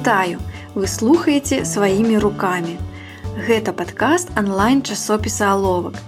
Вітаю, 0.00 0.38
вы 0.74 0.86
слухаеце 0.88 1.64
сваімі 1.68 2.18
рукамі. 2.24 2.78
Гэта 3.36 3.72
падкаст 3.76 4.30
онлайн 4.32 4.80
часопіса 4.80 5.52
аловак. 5.52 6.00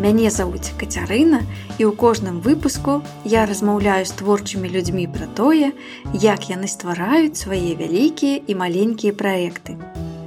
Мяне 0.00 0.30
завуць 0.32 0.72
Кацярына 0.80 1.42
і 1.76 1.84
ў 1.84 1.92
кожным 2.00 2.40
выпуску 2.40 3.04
я 3.28 3.44
размаўляю 3.44 4.08
з 4.08 4.16
творчымі 4.16 4.72
людзьмі 4.72 5.04
пра 5.12 5.28
тое, 5.36 5.76
як 6.16 6.48
яны 6.48 6.64
ствараюць 6.64 7.36
свае 7.36 7.76
вялікія 7.76 8.40
і 8.40 8.56
маленькія 8.56 9.12
праекты. 9.12 9.76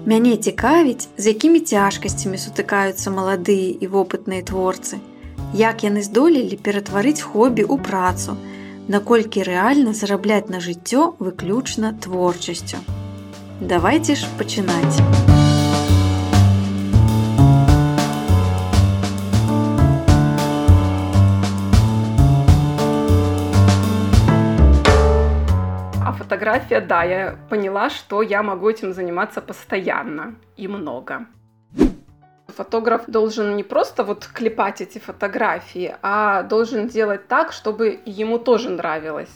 Мяне 0.06 0.38
цікавіць, 0.38 1.10
з 1.18 1.34
якімі 1.34 1.66
цяжкасцямі 1.66 2.38
сутыкаюцца 2.38 3.10
маладыя 3.10 3.74
і 3.74 3.90
вопытныя 3.90 4.46
творцы, 4.46 5.02
як 5.58 5.82
яны 5.82 6.06
здолелі 6.06 6.62
ператварыць 6.62 7.26
хобі 7.26 7.66
ў 7.66 7.82
працу, 7.82 8.38
наколькі 8.90 9.46
рэальна 9.46 9.94
зарабляць 9.94 10.50
на 10.50 10.60
жыццё 10.60 11.14
выключна 11.20 11.94
творчасцю. 11.94 12.78
Давайте 13.62 14.16
ж 14.18 14.26
пачынаць. 14.40 14.98
А 26.02 26.12
фотография, 26.18 26.82
да, 26.82 27.04
я 27.04 27.38
поняла, 27.50 27.92
что 27.92 28.24
я 28.24 28.42
могу 28.42 28.70
этим 28.72 28.94
заниматься 28.94 29.40
постоянно 29.42 30.34
и 30.58 30.68
много. 30.68 31.28
Фотограф 32.60 33.04
должен 33.08 33.56
не 33.56 33.64
просто 33.64 34.04
вот 34.04 34.26
клепать 34.26 34.82
эти 34.82 34.98
фотографии, 34.98 35.96
а 36.02 36.44
должен 36.44 36.90
делать 36.90 37.26
так, 37.30 37.54
чтобы 37.54 38.02
ему 38.04 38.38
тоже 38.38 38.70
нравилось. 38.70 39.32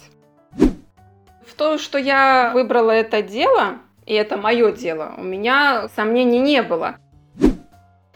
В 1.48 1.54
то, 1.55 1.77
что 1.77 1.98
я 1.98 2.52
выбрала 2.54 2.91
это 2.91 3.21
дело, 3.21 3.77
и 4.05 4.13
это 4.13 4.35
мое 4.35 4.74
дело, 4.74 5.13
у 5.18 5.24
меня 5.24 5.88
сомнений 5.96 6.40
не 6.40 6.62
было. 6.63 6.98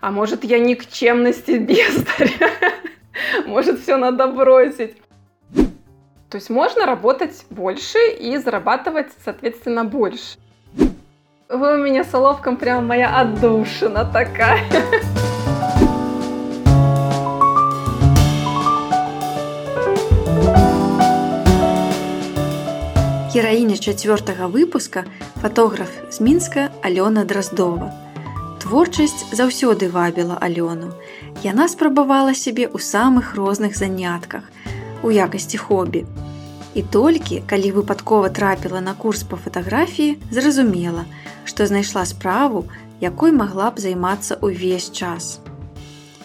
А 0.01 0.11
может, 0.11 0.43
я 0.43 0.59
никчемности 0.59 1.51
бездарь? 1.57 2.33
Может, 3.45 3.79
все 3.79 3.95
надо 3.95 4.27
бросить? 4.27 4.97
То 6.29 6.35
есть 6.35 6.49
можно 6.49 6.85
работать 6.85 7.45
больше 7.49 7.97
и 8.19 8.35
зарабатывать, 8.35 9.13
соответственно, 9.23 9.85
больше. 9.85 10.37
Вы 11.48 11.74
у 11.74 11.84
меня 11.84 12.04
с 12.04 12.14
уловком 12.14 12.56
прям 12.56 12.86
моя 12.86 13.20
отдушина 13.20 14.04
такая. 14.04 14.64
Гераіня 23.32 23.76
чацвёртага 23.76 24.46
выпуска 24.48 25.04
фатограф 25.40 25.88
з 26.10 26.20
мінска 26.20 26.68
Алёна 26.84 27.24
Драздова. 27.24 27.88
Творчасць 28.60 29.24
заўсёды 29.32 29.88
вабіла 29.88 30.36
Алёну. 30.36 30.92
Яна 31.40 31.68
спрабавала 31.68 32.34
сябе 32.36 32.68
ў 32.68 32.76
самых 32.76 33.32
розных 33.36 33.76
занятках 33.76 34.44
у 35.02 35.10
якасці 35.10 35.56
хобі. 35.56 36.04
І 36.77 36.83
толькі, 36.93 37.41
калі 37.49 37.71
выпадкова 37.73 38.29
трапіла 38.29 38.79
на 38.85 38.93
курс 38.93 39.23
па 39.25 39.37
фатаграфіі, 39.41 40.19
зразумела, 40.29 41.05
што 41.41 41.65
знайшла 41.65 42.05
справу, 42.05 42.67
якой 43.01 43.33
магла 43.33 43.71
б 43.73 43.81
займацца 43.81 44.37
ўвесь 44.45 44.93
час. 44.93 45.41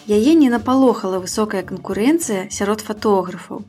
Яе 0.05 0.37
не 0.37 0.53
напалохала 0.53 1.17
высокая 1.17 1.65
канкурэнцыя 1.65 2.53
сярод 2.53 2.85
фатографаў. 2.85 3.65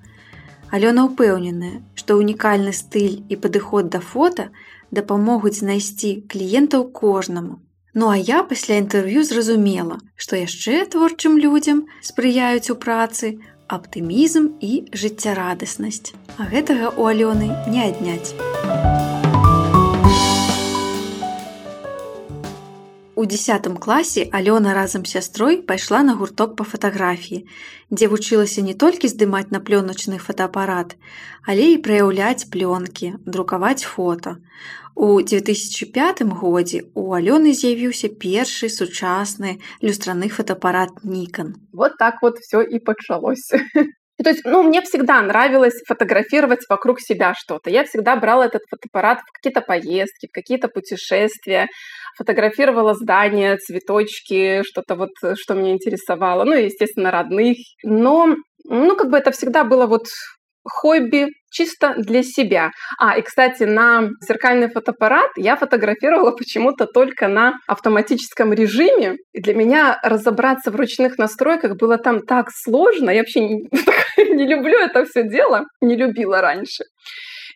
Алёна 0.69 1.09
ўпэўненая, 1.09 1.81
што 1.97 2.21
ўнікальны 2.21 2.77
стыль 2.77 3.25
і 3.33 3.41
падыход 3.41 3.89
да 3.89 4.05
фота 4.05 4.51
дапамогуць 4.93 5.65
знайсці 5.65 6.29
кліентаў 6.29 6.91
кожнаму. 6.93 7.65
Ну 7.95 8.13
а 8.13 8.17
я 8.21 8.43
пасля 8.43 8.77
інтэрв'ю 8.83 9.25
зразумела, 9.25 10.03
што 10.21 10.37
яшчэ 10.37 10.85
творчым 10.93 11.41
людзям 11.41 11.87
спрыяюць 12.03 12.69
у 12.69 12.77
працы, 12.77 13.39
аптымізм 13.69 14.61
і 14.61 14.73
жыццярадаснасць. 14.93 16.13
А 16.39 16.49
гэтага 16.51 16.93
ў 16.95 17.03
Алёны 17.15 17.49
не 17.71 17.81
адняць. 17.85 18.35
У 23.17 23.25
десятым 23.27 23.77
класе 23.79 24.29
Алёна 24.37 24.75
разам 24.75 25.07
з 25.07 25.17
сястрой 25.17 25.63
пайшла 25.63 26.03
на 26.03 26.15
гурток 26.19 26.57
па 26.59 26.65
фатаграфіі, 26.69 27.47
дзе 27.89 28.09
вучылася 28.13 28.61
не 28.61 28.75
толькі 28.75 29.09
здымаць 29.09 29.49
на 29.55 29.63
плёначны 29.65 30.19
фотоапарат, 30.19 30.97
але 31.47 31.73
і 31.73 31.81
праяўляць 31.81 32.51
плёнкі, 32.53 33.15
друкаваць 33.25 33.87
фото. 33.87 34.37
У 34.95 35.21
2005 35.21 36.23
годзе 36.23 36.85
у 36.95 37.13
Алёны 37.15 37.53
з'явіўся 37.53 38.09
першы 38.15 38.69
сучасны 38.71 39.59
люстраны 39.83 40.29
фотоапарат 40.29 40.91
Nikon. 41.03 41.55
Вот 41.73 41.99
так 41.99 42.23
вот 42.23 42.39
все 42.39 42.63
и 42.63 42.79
почалось. 42.79 43.51
То 44.23 44.31
есть, 44.31 44.45
ну, 44.45 44.63
мне 44.63 44.81
всегда 44.83 45.21
нравилось 45.23 45.83
фотографировать 45.89 46.61
вокруг 46.69 47.01
себя 47.01 47.35
что-то. 47.37 47.71
Я 47.71 47.83
всегда 47.85 48.15
брала 48.15 48.47
этот 48.47 48.63
фотоаппарат 48.71 49.19
в 49.21 49.33
какие-то 49.33 49.61
поездки, 49.61 50.29
в 50.29 50.33
какие-то 50.33 50.69
путешествия, 50.69 51.67
фотографировала 52.17 52.95
здания, 52.95 53.57
цветочки, 53.57 54.63
что-то 54.63 54.95
вот, 54.95 55.11
что 55.35 55.55
меня 55.55 55.73
интересовало, 55.73 56.45
ну, 56.45 56.55
и, 56.55 56.67
естественно, 56.67 57.11
родных. 57.11 57.57
Но, 57.83 58.37
ну, 58.65 58.97
как 58.97 59.11
бы 59.11 59.19
это 59.19 59.33
всегда 59.33 59.65
было 59.65 59.87
вот 59.87 60.07
хобби 60.65 61.29
чисто 61.51 61.95
для 61.97 62.23
себя. 62.23 62.71
А, 62.99 63.17
и, 63.17 63.23
кстати, 63.23 63.63
на 63.63 64.11
зеркальный 64.21 64.69
фотоаппарат 64.69 65.31
я 65.37 65.57
фотографировала 65.57 66.33
почему-то 66.33 66.87
только 66.87 67.29
на 67.29 67.55
автоматическом 67.69 68.53
режиме. 68.53 69.17
И 69.33 69.41
для 69.41 69.55
меня 69.55 69.99
разобраться 70.03 70.71
в 70.71 70.77
ручных 70.77 71.17
настройках 71.19 71.77
было 71.77 71.97
там 71.97 72.21
так 72.27 72.49
сложно. 72.53 73.11
Я 73.11 73.21
вообще 73.21 73.41
не, 74.19 74.47
люблю 74.47 74.79
это 74.79 75.05
все 75.05 75.23
дело, 75.23 75.65
не 75.81 75.97
любила 75.97 76.41
раньше. 76.41 76.85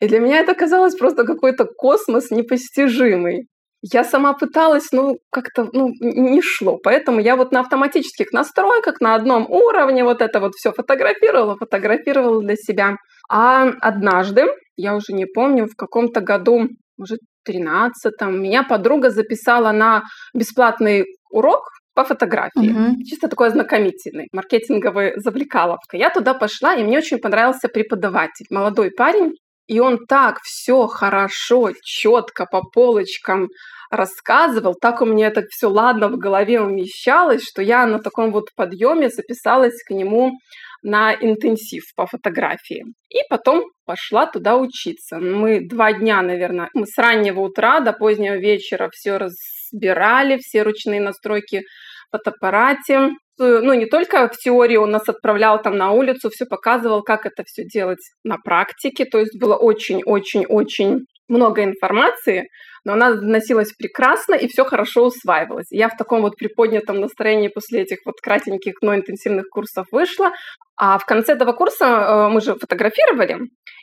И 0.01 0.07
для 0.07 0.21
меня 0.21 0.39
это 0.39 0.55
казалось 0.55 0.95
просто 0.95 1.25
какой-то 1.25 1.65
космос 1.65 2.31
непостижимый. 2.31 3.49
Я 3.83 4.03
сама 4.05 4.33
пыталась, 4.33 4.91
ну, 4.93 5.19
как-то 5.31 5.69
ну, 5.73 5.91
не 6.01 6.43
шло. 6.43 6.79
Поэтому 6.83 7.21
я 7.21 7.37
вот 7.37 7.53
на 7.53 7.61
автоматических 7.61 8.33
настройках, 8.33 9.01
на 9.01 9.15
одном 9.15 9.47
уровне 9.49 10.03
вот 10.03 10.21
это 10.21 10.41
вот 10.41 10.55
все 10.55 10.73
фотографировала, 10.73 11.57
фотографировала 11.57 12.43
для 12.43 12.57
себя. 12.57 12.97
А 13.31 13.69
однажды, 13.81 14.47
я 14.77 14.97
уже 14.97 15.13
не 15.13 15.27
помню, 15.27 15.67
в 15.67 15.77
каком-то 15.77 16.21
году, 16.21 16.69
может, 16.97 17.21
13-м, 17.49 18.43
меня 18.43 18.65
подруга 18.65 19.11
записала 19.11 19.71
на 19.73 20.03
бесплатный 20.35 21.05
урок 21.31 21.63
по 21.95 22.05
фотографии. 22.05 22.71
Угу. 22.71 23.03
Чисто 23.05 23.29
такой 23.29 23.49
ознакомительный, 23.49 24.29
маркетинговый 24.33 25.15
завлекаловка. 25.17 25.97
Я 25.97 26.11
туда 26.11 26.35
пошла, 26.35 26.75
и 26.75 26.85
мне 26.85 26.99
очень 26.99 27.19
понравился 27.19 27.69
преподаватель. 27.69 28.47
Молодой 28.51 28.91
парень, 28.91 29.33
и 29.69 29.81
он 29.81 30.07
так 30.07 30.41
все 30.43 30.87
хорошо, 30.87 31.71
четко 31.83 32.47
по 32.47 32.63
полочкам 32.63 33.49
рассказывал, 33.91 34.75
так 34.75 35.01
у 35.01 35.07
меня 35.07 35.29
это 35.29 35.43
все 35.49 35.69
ладно 35.69 36.09
в 36.09 36.19
голове 36.19 36.61
умещалось, 36.61 37.43
что 37.43 37.63
я 37.63 37.87
на 37.87 38.01
таком 38.01 38.33
вот 38.33 38.49
подъеме 38.55 39.09
записалась 39.09 39.83
к 39.83 39.91
нему 39.91 40.33
на 40.83 41.15
интенсив 41.15 41.85
по 41.97 42.07
фотографии. 42.07 42.85
И 43.09 43.19
потом 43.29 43.65
пошла 43.85 44.27
туда 44.27 44.57
учиться. 44.57 45.19
Мы 45.19 45.67
два 45.67 45.93
дня, 45.93 46.23
наверное, 46.23 46.69
мы 46.75 46.87
с 46.87 46.97
раннего 46.99 47.41
утра 47.41 47.81
до 47.81 47.93
позднего 47.93 48.37
вечера 48.37 48.89
все 48.93 49.17
разбирали, 49.17 50.39
все 50.39 50.63
ручные 50.63 51.01
настройки 51.01 51.63
в 52.09 52.17
фотоаппарате. 52.17 53.11
Ну, 53.39 53.73
не 53.75 53.87
только 53.87 54.29
в 54.29 54.37
теории 54.37 54.77
он 54.77 54.91
нас 54.91 55.09
отправлял 55.09 55.63
там 55.63 55.77
на 55.77 55.93
улицу, 55.93 56.29
все 56.31 56.45
показывал, 56.45 57.03
как 57.03 57.25
это 57.25 57.45
все 57.47 57.65
делать 57.65 58.01
на 58.25 58.37
практике. 58.37 59.05
То 59.05 59.19
есть 59.19 59.39
было 59.39 59.55
очень-очень-очень 59.57 61.07
много 61.29 61.63
информации, 61.63 62.49
но 62.89 62.95
она 62.95 63.13
доносилась 63.13 63.73
прекрасно 63.75 64.35
и 64.35 64.49
все 64.49 64.65
хорошо 64.65 65.07
усваивалось. 65.07 65.67
Я 65.71 65.91
в 65.91 65.97
таком 65.97 66.23
вот 66.23 66.37
приподнятом 66.37 67.01
настроении 67.01 67.49
после 67.49 67.83
этих 67.83 67.99
вот 68.07 68.15
кратеньких, 68.23 68.77
но 68.81 68.97
интенсивных 68.97 69.51
курсов 69.51 69.87
вышла. 69.93 70.33
А 70.77 70.97
в 70.99 71.05
конце 71.05 71.35
этого 71.35 71.53
курса 71.53 71.85
э, 71.85 72.29
мы 72.29 72.41
же 72.41 72.55
фотографировали, 72.55 73.41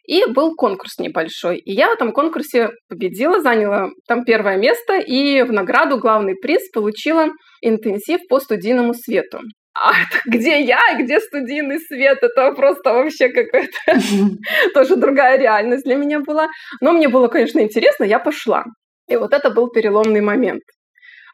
и 0.07 0.25
был 0.25 0.55
конкурс 0.55 0.97
небольшой. 0.97 1.57
И 1.57 1.71
я 1.71 1.89
в 1.89 1.93
этом 1.93 2.13
конкурсе 2.13 2.71
победила, 2.89 3.41
заняла 3.41 3.89
там 4.07 4.23
первое 4.23 4.57
место, 4.57 4.97
и 4.97 5.43
в 5.43 5.51
награду 5.51 5.99
главный 5.99 6.35
приз 6.35 6.67
получила 6.71 7.27
интенсив 7.61 8.21
по 8.27 8.39
студийному 8.39 8.93
свету. 8.95 9.41
А 9.75 9.91
где 10.25 10.61
я 10.61 10.79
и 10.93 11.03
где 11.03 11.19
студийный 11.19 11.79
свет? 11.79 12.19
Это 12.21 12.51
просто 12.53 12.93
вообще 12.93 13.27
какая-то 13.27 13.99
тоже 14.73 14.95
другая 14.95 15.37
реальность 15.37 15.83
для 15.83 15.95
меня 15.95 16.21
была. 16.21 16.47
Но 16.81 16.93
мне 16.93 17.09
было, 17.09 17.27
конечно, 17.27 17.59
интересно, 17.59 18.05
я 18.05 18.19
пошла. 18.19 18.63
И 19.07 19.15
вот 19.15 19.33
это 19.33 19.49
был 19.49 19.69
переломный 19.69 20.21
момент. 20.21 20.63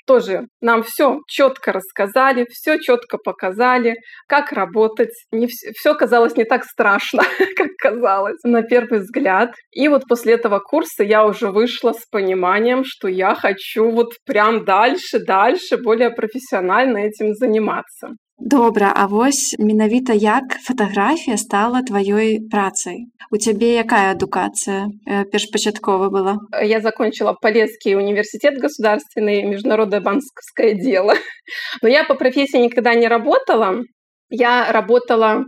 тоже 0.08 0.48
нам 0.62 0.84
все 0.84 1.20
четко 1.28 1.72
рассказали, 1.72 2.46
все 2.50 2.80
четко 2.80 3.18
показали, 3.18 3.96
как 4.28 4.52
работать. 4.52 5.14
Не 5.32 5.48
все, 5.48 5.72
все 5.74 5.94
казалось 5.94 6.36
не 6.36 6.44
так 6.44 6.64
страшно, 6.66 7.24
как 7.56 7.70
казалось 7.78 8.40
на 8.44 8.64
первый 8.64 9.00
взгляд. 9.00 9.52
И 9.72 9.88
вот 9.88 10.04
после 10.10 10.34
этого 10.34 10.60
курса 10.60 11.04
я 11.04 11.26
уже 11.26 11.52
вышла 11.52 11.94
с 11.94 12.06
пониманием, 12.12 12.84
что 12.84 13.08
я 13.08 13.36
хочу 13.36 13.90
вот 13.92 14.14
прям 14.26 14.66
дальше, 14.66 15.20
дальше, 15.20 15.78
более 15.78 16.10
профессионально 16.10 16.98
этим 16.98 17.34
заниматься. 17.34 18.10
Добра, 18.44 18.94
а 18.96 19.06
вось 19.06 19.56
менавіта 19.60 20.14
як 20.14 20.44
фатаграфія 20.66 21.38
стала 21.38 21.82
тваёй 21.86 22.40
працай. 22.50 23.06
У 23.30 23.38
цябе 23.38 23.78
якая 23.78 24.18
адукацыя 24.18 24.90
э, 25.06 25.26
першпачаткова 25.30 26.10
была? 26.10 26.38
Я 26.64 26.82
закончила 26.82 27.38
Полесский 27.40 27.96
университет 27.96 28.58
государственный, 28.58 29.44
международное 29.44 30.02
банковское 30.02 30.74
дело. 30.74 31.14
Но 31.84 31.88
я 31.88 32.04
по 32.04 32.16
профессии 32.16 32.58
никогда 32.58 32.96
не 32.96 33.08
работала. 33.08 33.84
Я 34.32 34.72
работала 34.72 35.46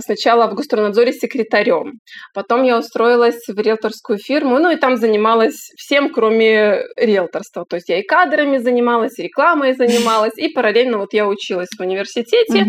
сначала 0.00 0.48
в 0.48 0.54
Гостроднадзоре 0.54 1.12
секретарем. 1.12 2.00
Потом 2.34 2.62
я 2.64 2.78
устроилась 2.78 3.46
в 3.48 3.58
риэлторскую 3.58 4.18
фирму, 4.18 4.58
ну 4.58 4.70
и 4.70 4.76
там 4.76 4.96
занималась 4.96 5.70
всем, 5.76 6.10
кроме 6.10 6.82
риэлторства. 6.96 7.64
То 7.68 7.76
есть 7.76 7.88
я 7.88 8.00
и 8.00 8.02
кадрами 8.02 8.58
занималась, 8.58 9.18
и 9.18 9.24
рекламой 9.24 9.74
занималась, 9.74 10.36
и 10.36 10.48
параллельно 10.48 10.98
вот 10.98 11.12
я 11.12 11.26
училась 11.26 11.70
в 11.76 11.80
университете, 11.80 12.66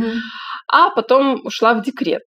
а 0.68 0.90
потом 0.90 1.42
ушла 1.46 1.74
в 1.74 1.84
декрет. 1.84 2.24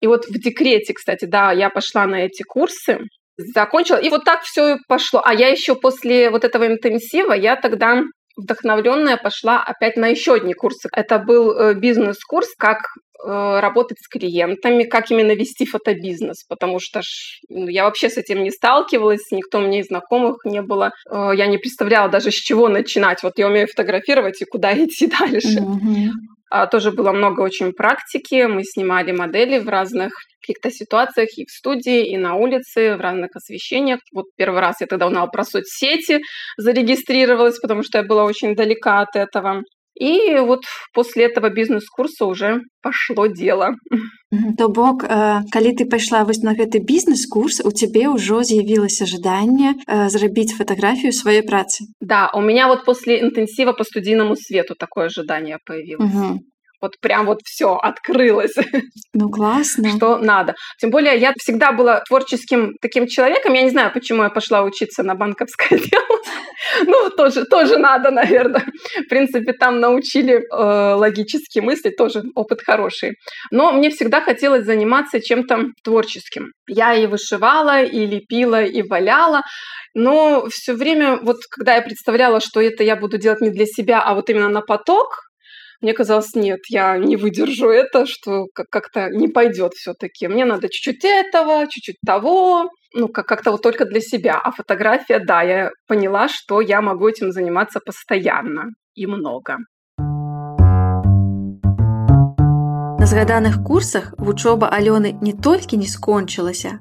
И 0.00 0.06
вот 0.06 0.26
в 0.26 0.32
декрете, 0.32 0.94
кстати, 0.94 1.26
да, 1.26 1.52
я 1.52 1.68
пошла 1.70 2.06
на 2.06 2.24
эти 2.24 2.42
курсы, 2.42 3.00
закончила, 3.36 3.98
и 3.98 4.08
вот 4.08 4.24
так 4.24 4.42
все 4.42 4.76
пошло. 4.88 5.22
А 5.24 5.34
я 5.34 5.48
еще 5.48 5.74
после 5.74 6.30
вот 6.30 6.44
этого 6.44 6.66
интенсива, 6.66 7.32
я 7.32 7.56
тогда 7.56 8.02
вдохновленная 8.36 9.16
пошла 9.16 9.62
опять 9.62 9.96
на 9.96 10.08
еще 10.08 10.34
одни 10.34 10.54
курсы. 10.54 10.88
Это 10.94 11.18
был 11.18 11.52
э, 11.52 11.74
бизнес-курс, 11.74 12.54
как 12.58 12.78
работать 13.24 13.98
с 14.00 14.08
клиентами, 14.08 14.84
как 14.84 15.10
именно 15.10 15.32
вести 15.32 15.66
фотобизнес, 15.66 16.44
потому 16.48 16.78
что 16.80 17.02
ну, 17.48 17.68
я 17.68 17.84
вообще 17.84 18.08
с 18.08 18.16
этим 18.16 18.42
не 18.42 18.50
сталкивалась, 18.50 19.30
никто 19.30 19.60
мне 19.60 19.80
из 19.80 19.86
знакомых 19.86 20.44
не 20.44 20.62
было. 20.62 20.92
Э, 21.10 21.30
я 21.34 21.46
не 21.46 21.58
представляла 21.58 22.08
даже, 22.08 22.30
с 22.30 22.34
чего 22.34 22.68
начинать. 22.68 23.22
Вот 23.22 23.38
я 23.38 23.46
умею 23.46 23.68
фотографировать 23.68 24.40
и 24.40 24.44
куда 24.44 24.72
идти 24.84 25.06
дальше. 25.06 25.58
Mm-hmm. 25.58 26.68
Тоже 26.70 26.90
было 26.90 27.12
много 27.12 27.42
очень 27.42 27.72
практики. 27.72 28.46
Мы 28.46 28.64
снимали 28.64 29.12
модели 29.12 29.58
в 29.58 29.68
разных 29.68 30.12
каких-то 30.40 30.70
ситуациях 30.70 31.28
и 31.36 31.44
в 31.44 31.50
студии, 31.50 32.10
и 32.10 32.16
на 32.16 32.34
улице, 32.34 32.96
в 32.96 33.00
разных 33.00 33.36
освещениях. 33.36 34.00
Вот 34.12 34.26
первый 34.36 34.60
раз 34.60 34.80
я 34.80 34.86
тогда 34.86 35.06
узнала 35.06 35.28
про 35.28 35.44
соцсети, 35.44 36.20
зарегистрировалась, 36.56 37.58
потому 37.60 37.82
что 37.82 37.98
я 37.98 38.04
была 38.04 38.24
очень 38.24 38.56
далека 38.56 39.00
от 39.00 39.14
этого. 39.14 39.62
И 39.99 40.37
вот 40.39 40.65
после 40.93 41.25
этого 41.25 41.49
бизнес-курса 41.49 42.25
уже 42.25 42.61
пошло 42.81 43.27
дело. 43.27 43.75
То 44.57 44.67
бок 44.67 45.03
э, 45.03 45.41
калі 45.51 45.71
ты 45.79 45.85
пайшла 45.87 46.25
вось 46.25 46.43
на 46.43 46.51
гэты 46.51 46.83
бізнес-курс 46.83 47.63
у 47.63 47.71
цябе 47.71 48.11
ўжо 48.11 48.43
з'явілася 48.43 49.07
жаданне 49.07 49.79
э, 49.87 50.09
зрабіць 50.11 50.51
фатаграфію 50.57 51.15
сваёй 51.15 51.39
працы 51.47 51.87
Да 52.01 52.27
у 52.33 52.41
меня 52.41 52.67
вот 52.67 52.83
после 52.83 53.21
интенсива 53.21 53.71
по 53.71 53.85
студийному 53.85 54.35
свету 54.35 54.75
такое 54.75 55.05
ожидание 55.05 55.59
появилось 55.63 56.11
угу 56.11 56.43
вот 56.80 56.92
прям 57.00 57.26
вот 57.26 57.40
все 57.44 57.74
открылось. 57.74 58.54
Ну, 59.12 59.28
классно. 59.28 59.90
Что 59.96 60.18
надо. 60.18 60.54
Тем 60.80 60.90
более 60.90 61.16
я 61.16 61.32
всегда 61.36 61.72
была 61.72 62.00
творческим 62.08 62.74
таким 62.80 63.06
человеком. 63.08 63.54
Я 63.54 63.62
не 63.62 63.70
знаю, 63.70 63.92
почему 63.92 64.22
я 64.22 64.30
пошла 64.30 64.62
учиться 64.62 65.02
на 65.02 65.14
банковское 65.14 65.78
дело. 65.78 66.18
Ну, 66.86 67.10
тоже, 67.10 67.44
тоже 67.44 67.76
надо, 67.76 68.10
наверное. 68.10 68.64
В 69.04 69.08
принципе, 69.08 69.52
там 69.52 69.80
научили 69.80 70.34
э, 70.34 70.94
логически 70.94 71.58
мыслить, 71.58 71.96
тоже 71.96 72.22
опыт 72.34 72.60
хороший. 72.64 73.16
Но 73.50 73.72
мне 73.72 73.90
всегда 73.90 74.20
хотелось 74.20 74.64
заниматься 74.64 75.20
чем-то 75.20 75.66
творческим. 75.82 76.52
Я 76.68 76.94
и 76.94 77.06
вышивала, 77.06 77.82
и 77.82 78.06
лепила, 78.06 78.62
и 78.62 78.82
валяла. 78.82 79.42
Но 79.94 80.46
все 80.50 80.74
время, 80.74 81.16
вот 81.16 81.38
когда 81.50 81.74
я 81.74 81.82
представляла, 81.82 82.40
что 82.40 82.60
это 82.60 82.84
я 82.84 82.96
буду 82.96 83.18
делать 83.18 83.40
не 83.40 83.50
для 83.50 83.66
себя, 83.66 84.00
а 84.02 84.14
вот 84.14 84.30
именно 84.30 84.48
на 84.48 84.60
поток, 84.60 85.29
мне 85.80 85.94
казалось, 85.94 86.34
нет, 86.34 86.60
я 86.68 86.98
не 86.98 87.16
выдержу 87.16 87.68
это, 87.68 88.04
что 88.06 88.46
как-то 88.54 89.08
не 89.10 89.28
пойдет 89.28 89.72
все-таки. 89.72 90.28
Мне 90.28 90.44
надо 90.44 90.68
чуть-чуть 90.68 91.04
этого, 91.04 91.66
чуть-чуть 91.68 91.96
того, 92.06 92.70
ну, 92.94 93.08
как-то 93.08 93.52
вот 93.52 93.62
только 93.62 93.86
для 93.86 94.00
себя. 94.00 94.38
А 94.42 94.50
фотография, 94.50 95.20
да, 95.20 95.42
я 95.42 95.70
поняла, 95.86 96.28
что 96.28 96.60
я 96.60 96.82
могу 96.82 97.08
этим 97.08 97.32
заниматься 97.32 97.80
постоянно 97.80 98.70
и 98.94 99.06
много. 99.06 99.56
На 102.98 103.06
згаданых 103.06 103.64
курсах 103.64 104.12
вучоба 104.18 104.68
Алёны 104.68 105.16
не 105.22 105.32
толькі 105.32 105.76
не 105.76 105.86
скончылася, 105.86 106.78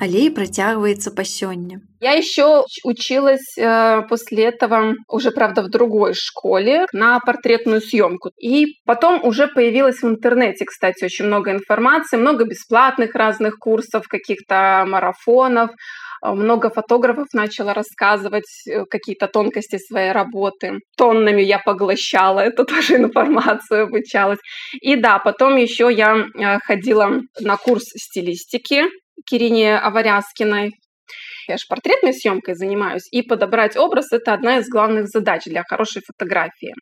але 0.00 0.28
і 0.28 0.34
працягваецца 0.36 1.10
па 1.16 1.24
сёння. 1.24 1.80
Я 2.00 2.12
еще 2.12 2.64
училась 2.84 3.56
э, 3.58 4.02
после 4.08 4.44
этого 4.44 4.94
уже, 5.08 5.30
правда, 5.30 5.62
в 5.62 5.70
другой 5.70 6.12
школе 6.14 6.86
на 6.92 7.20
портретную 7.20 7.80
съемку. 7.80 8.30
И 8.38 8.66
потом 8.84 9.24
уже 9.24 9.48
появилось 9.48 10.02
в 10.02 10.08
интернете, 10.08 10.66
кстати, 10.66 11.04
очень 11.04 11.26
много 11.26 11.50
информации, 11.50 12.18
много 12.18 12.44
бесплатных 12.44 13.14
разных 13.14 13.56
курсов, 13.58 14.08
каких-то 14.08 14.84
марафонов. 14.86 15.70
Э, 16.22 16.32
много 16.32 16.70
фотографов 16.70 17.28
начала 17.32 17.72
рассказывать 17.72 18.44
э, 18.68 18.84
какие-то 18.90 19.26
тонкости 19.26 19.78
своей 19.78 20.12
работы. 20.12 20.80
Тоннами 20.96 21.42
я 21.42 21.58
поглощала 21.58 22.40
эту 22.40 22.64
тоже 22.72 22.96
информацию, 22.96 23.84
обучалась. 23.84 24.40
И 24.82 24.96
да, 24.96 25.18
потом 25.18 25.56
еще 25.56 25.90
я 25.90 26.16
э, 26.16 26.58
ходила 26.58 27.22
на 27.40 27.56
курс 27.56 27.84
стилистики 27.96 28.84
Кирине 29.24 29.78
Аваряскиной. 29.78 30.72
Я 31.48 31.56
же 31.56 31.64
портретной 31.68 32.12
съемкой 32.12 32.54
занимаюсь, 32.54 33.06
и 33.12 33.22
подобрать 33.22 33.76
образ– 33.76 34.06
это 34.12 34.32
одна 34.32 34.58
из 34.58 34.68
главных 34.68 35.06
задач 35.06 35.44
для 35.44 35.62
хорошей 35.62 36.02
фотографии. 36.04 36.74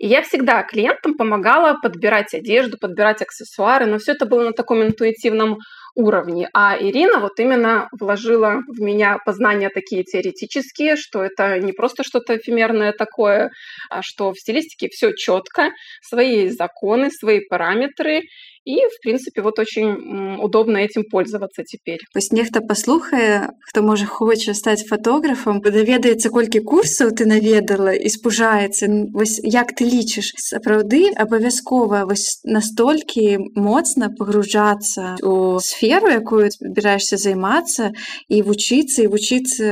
И 0.00 0.06
я 0.06 0.22
всегда 0.22 0.62
клиентам 0.62 1.14
помогала 1.14 1.78
подбирать 1.80 2.34
одежду, 2.34 2.78
подбирать 2.78 3.22
аксессуары, 3.22 3.86
но 3.86 3.98
все 3.98 4.12
это 4.12 4.26
было 4.26 4.44
на 4.44 4.52
таком 4.52 4.82
интуитивном 4.82 5.58
уровне. 5.96 6.48
А 6.52 6.76
Ирина 6.78 7.18
вот 7.18 7.40
именно 7.40 7.88
вложила 7.98 8.62
в 8.68 8.80
меня 8.80 9.18
познания 9.24 9.70
такие 9.70 10.04
теоретические, 10.04 10.96
что 10.96 11.24
это 11.24 11.58
не 11.58 11.72
просто 11.72 12.04
что-то 12.04 12.36
эфемерное 12.36 12.92
такое, 12.92 13.50
а 13.90 14.02
что 14.02 14.32
в 14.32 14.38
стилистике 14.38 14.88
все 14.90 15.12
четко, 15.12 15.70
свои 16.02 16.50
законы, 16.50 17.10
свои 17.10 17.40
параметры, 17.40 18.22
и, 18.66 18.80
в 18.80 19.00
принципе, 19.00 19.42
вот 19.42 19.60
очень 19.60 20.42
удобно 20.42 20.78
этим 20.78 21.04
пользоваться 21.04 21.62
теперь. 21.62 22.00
Вось 22.14 22.32
нехта 22.32 22.60
паслухае, 22.60 23.50
хто 23.60 23.82
можа 23.82 24.06
хоча 24.06 24.54
стаць 24.54 24.82
фотографам, 24.82 25.62
даведаецца 25.62 26.34
колькі 26.34 26.66
курсаў 26.66 27.14
ты 27.14 27.30
наведала 27.30 27.94
і 27.94 28.10
спужаецца 28.10 28.90
вось 29.14 29.38
як 29.38 29.70
ты 29.70 29.86
лічыш 29.90 30.32
сапраўды 30.38 31.10
абавязкова 31.16 32.04
вось 32.06 32.40
настолькі 32.44 33.38
моцна 33.54 34.10
пагружацца 34.18 35.16
у 35.22 35.58
сферу, 35.60 36.12
якую 36.12 36.50
збіраешься 36.50 37.16
займацца 37.16 37.92
і 38.28 38.42
вучыцца 38.42 39.06
і 39.06 39.10
вучыцца 39.12 39.66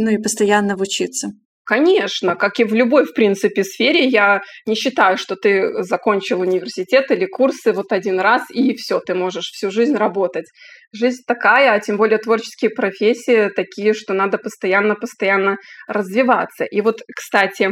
ну 0.00 0.10
і 0.16 0.22
пастаянна 0.24 0.76
вучыцца. 0.76 1.32
Конечно, 1.70 2.34
как 2.34 2.58
и 2.58 2.64
в 2.64 2.74
любой, 2.74 3.04
в 3.04 3.14
принципе, 3.14 3.62
сфере, 3.62 4.04
я 4.06 4.40
не 4.66 4.74
считаю, 4.74 5.16
что 5.16 5.36
ты 5.36 5.84
закончил 5.84 6.40
университет 6.40 7.12
или 7.12 7.26
курсы 7.26 7.72
вот 7.72 7.92
один 7.92 8.18
раз, 8.18 8.42
и 8.50 8.74
все, 8.74 8.98
ты 8.98 9.14
можешь 9.14 9.52
всю 9.52 9.70
жизнь 9.70 9.94
работать. 9.94 10.46
Жизнь 10.92 11.22
такая, 11.24 11.72
а 11.72 11.78
тем 11.78 11.96
более 11.96 12.18
творческие 12.18 12.70
профессии 12.70 13.50
такие, 13.54 13.94
что 13.94 14.14
надо 14.14 14.38
постоянно-постоянно 14.38 15.58
развиваться. 15.86 16.64
И 16.64 16.80
вот, 16.80 17.02
кстати, 17.14 17.70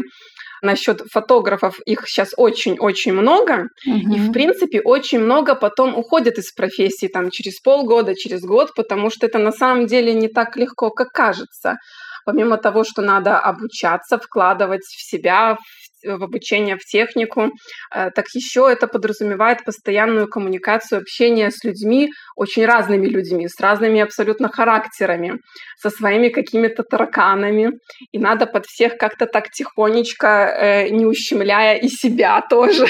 насчет 0.64 1.02
фотографов, 1.12 1.80
их 1.86 2.08
сейчас 2.08 2.34
очень-очень 2.38 3.14
много, 3.14 3.68
угу. 3.86 4.16
и, 4.16 4.20
в 4.20 4.32
принципе, 4.32 4.82
очень 4.82 5.20
много 5.20 5.56
потом 5.56 5.98
уходит 5.98 6.38
из 6.38 6.52
профессии 6.52 7.08
там 7.08 7.30
через 7.30 7.60
полгода, 7.60 8.16
через 8.16 8.42
год, 8.42 8.74
потому 8.76 9.10
что 9.10 9.26
это 9.26 9.40
на 9.40 9.52
самом 9.52 9.86
деле 9.88 10.14
не 10.14 10.28
так 10.28 10.58
легко, 10.58 10.90
как 10.90 11.10
кажется 11.12 11.78
помимо 12.26 12.58
того, 12.58 12.84
что 12.84 13.02
надо 13.02 13.38
обучаться, 13.38 14.18
вкладывать 14.18 14.84
в 14.84 15.10
себя, 15.10 15.58
в 16.04 16.24
обучение, 16.24 16.76
в 16.76 16.86
технику, 16.86 17.52
э, 17.94 18.12
так 18.12 18.26
еще 18.34 18.70
это 18.72 18.88
подразумевает 18.88 19.64
постоянную 19.64 20.28
коммуникацию, 20.28 21.00
общение 21.00 21.50
с 21.52 21.64
людьми, 21.64 22.10
очень 22.36 22.66
разными 22.66 23.08
людьми, 23.08 23.48
с 23.48 23.60
разными 23.60 24.00
абсолютно 24.00 24.50
характерами, 24.50 25.40
со 25.78 25.90
своими 25.90 26.30
какими-то 26.30 26.84
тараканами. 26.84 27.72
И 28.12 28.20
надо 28.20 28.46
под 28.46 28.66
всех 28.66 28.98
как-то 28.98 29.26
так 29.26 29.50
тихонечко, 29.50 30.28
э, 30.28 30.90
не 30.90 31.06
ущемляя 31.06 31.78
и 31.78 31.88
себя 31.88 32.42
тоже, 32.50 32.88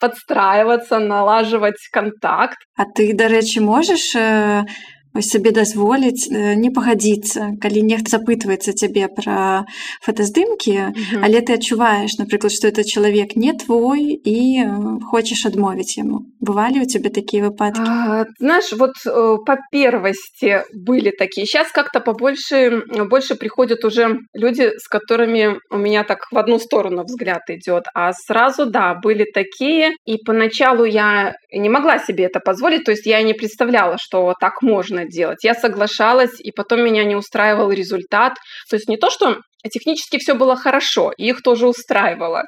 подстраиваться, 0.00 0.98
налаживать 0.98 1.88
контакт. 1.92 2.58
А 2.76 2.84
ты, 2.84 3.14
до 3.14 3.26
речи, 3.26 3.60
можешь 3.60 4.14
э, 4.14 4.64
сабе 5.21 5.51
дазволіць 5.51 6.29
э, 6.31 6.55
не 6.55 6.69
пагадзіцца 6.71 7.57
калі 7.61 7.81
нехта 7.83 8.17
запытваецца 8.17 8.73
цябе 8.73 9.09
пра 9.09 9.65
фотаздымкі 10.05 10.75
але 11.25 11.41
ты 11.41 11.57
адчуваеш 11.57 12.19
напрыклад 12.21 12.53
што 12.53 12.69
это 12.69 12.85
чалавек 12.85 13.35
не 13.35 13.53
твой 13.53 14.13
і 14.13 14.39
э, 14.63 14.69
хочаш 15.09 15.45
адмовіць 15.49 15.97
яму 15.97 16.23
бывалі 16.39 16.85
у 16.85 16.87
цябе 16.87 17.09
такія 17.09 17.49
выпадкі 17.49 17.83
а, 17.83 18.25
знаешь 18.39 18.71
вот 18.73 18.95
э, 19.05 19.37
по 19.45 19.57
первости 19.71 20.63
были 20.73 21.11
такие 21.11 21.45
сейчас 21.45 21.71
как-то 21.71 21.99
побольше 21.99 22.83
больше 23.09 23.35
приходят 23.35 23.83
уже 23.83 24.19
люди 24.33 24.71
с 24.77 24.87
которыми 24.87 25.59
у 25.69 25.77
меня 25.77 26.03
так 26.03 26.27
в 26.31 26.37
одну 26.37 26.59
сторону 26.59 27.03
взгляд 27.03 27.49
идет 27.49 27.85
а 27.93 28.13
сразу 28.13 28.65
да 28.65 28.95
были 28.95 29.25
такие 29.33 29.95
и 30.05 30.17
поначалу 30.17 30.85
я 30.85 31.33
не 31.51 31.69
могла 31.69 31.99
себе 31.99 32.25
это 32.25 32.39
позволить 32.39 32.85
то 32.85 32.91
есть 32.91 33.05
я 33.05 33.21
не 33.23 33.33
представляла 33.33 33.97
что 33.99 34.33
так 34.39 34.61
можно 34.61 35.02
делать 35.04 35.44
я 35.44 35.54
соглашалась 35.54 36.40
и 36.40 36.50
потом 36.52 36.84
меня 36.84 37.04
не 37.04 37.16
устраивал 37.16 37.70
результат 37.70 38.34
то 38.68 38.76
есть 38.76 38.88
не 38.88 38.96
то 38.96 39.10
что 39.10 39.38
Технически 39.72 40.18
все 40.18 40.34
было 40.34 40.56
хорошо, 40.56 41.10
и 41.16 41.28
их 41.28 41.42
тоже 41.42 41.66
устраивало. 41.66 42.42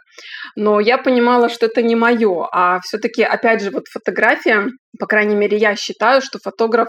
Но 0.54 0.80
я 0.80 0.98
понимала, 0.98 1.48
что 1.48 1.64
это 1.64 1.80
не 1.80 1.96
мое. 1.96 2.46
А 2.52 2.78
все-таки, 2.80 3.22
опять 3.22 3.62
же, 3.62 3.70
вот 3.70 3.84
фотография, 3.90 4.66
по 4.98 5.06
крайней 5.06 5.34
мере, 5.34 5.56
я 5.56 5.76
считаю, 5.76 6.20
что 6.20 6.38
фотограф 6.38 6.88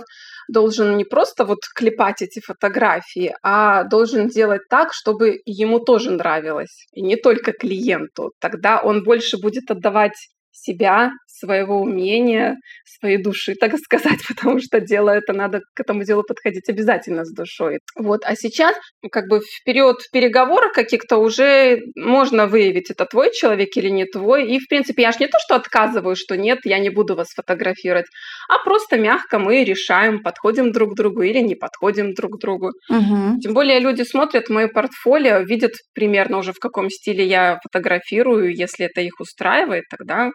должен 0.50 0.98
не 0.98 1.06
просто 1.06 1.46
вот 1.46 1.60
клепать 1.74 2.22
эти 2.22 2.40
фотографии, 2.40 3.34
а 3.42 3.84
должен 3.84 4.28
делать 4.28 4.62
так, 4.70 4.94
чтобы 4.94 5.40
ему 5.46 5.80
тоже 5.80 6.12
нравилось, 6.12 6.86
и 6.94 7.02
не 7.02 7.16
только 7.16 7.52
клиенту. 7.52 8.32
Тогда 8.40 8.82
он 8.82 9.04
больше 9.04 9.38
будет 9.38 9.70
отдавать 9.72 10.16
себя, 10.52 11.12
своего 11.38 11.82
умения, 11.82 12.58
своей 13.00 13.18
души, 13.18 13.56
так 13.56 13.78
сказать, 13.78 14.20
потому 14.28 14.60
что 14.60 14.80
дело 14.80 15.10
это 15.10 15.34
надо 15.34 15.62
к 15.74 15.80
этому 15.80 16.04
делу 16.04 16.24
подходить 16.24 16.70
обязательно 16.70 17.26
с 17.26 17.32
душой. 17.32 17.80
Вот, 17.96 18.22
а 18.24 18.36
сейчас 18.36 18.76
как 19.12 19.28
бы 19.28 19.40
в 19.40 19.64
период 19.66 19.98
переговоров 20.12 20.72
каких-то 20.74 21.18
уже 21.18 21.82
можно 21.96 22.48
выявить, 22.48 22.92
это 22.92 23.06
твой 23.06 23.32
человек 23.32 23.70
или 23.76 23.90
не 23.90 24.06
твой. 24.06 24.48
И, 24.48 24.60
в 24.60 24.68
принципе, 24.68 25.04
я 25.04 25.12
же 25.12 25.18
не 25.20 25.28
то, 25.28 25.38
что 25.40 25.56
отказываю, 25.56 26.16
что 26.16 26.38
нет, 26.38 26.60
я 26.66 26.80
не 26.80 26.90
буду 26.90 27.16
вас 27.16 27.28
фотографировать, 27.36 28.06
а 28.50 28.64
просто 28.64 28.98
мягко 28.98 29.40
мы 29.40 29.64
решаем, 29.64 30.22
подходим 30.24 30.72
друг 30.72 30.94
к 30.94 30.96
другу 30.96 31.22
или 31.22 31.40
не 31.40 31.56
подходим 31.56 32.14
друг 32.14 32.38
к 32.38 32.42
другу. 32.42 32.72
Угу. 32.90 33.40
Тем 33.42 33.54
более 33.54 33.80
люди 33.80 34.04
смотрят 34.04 34.50
мое 34.50 34.68
портфолио, 34.68 35.40
видят 35.40 35.74
примерно 35.94 36.38
уже 36.38 36.54
в 36.54 36.60
каком 36.60 36.90
стиле 36.90 37.26
я 37.26 37.60
фотографирую, 37.64 38.56
если 38.56 38.86
это 38.86 39.02
их 39.02 39.20
устраивает, 39.20 39.86
тогда 39.90 40.32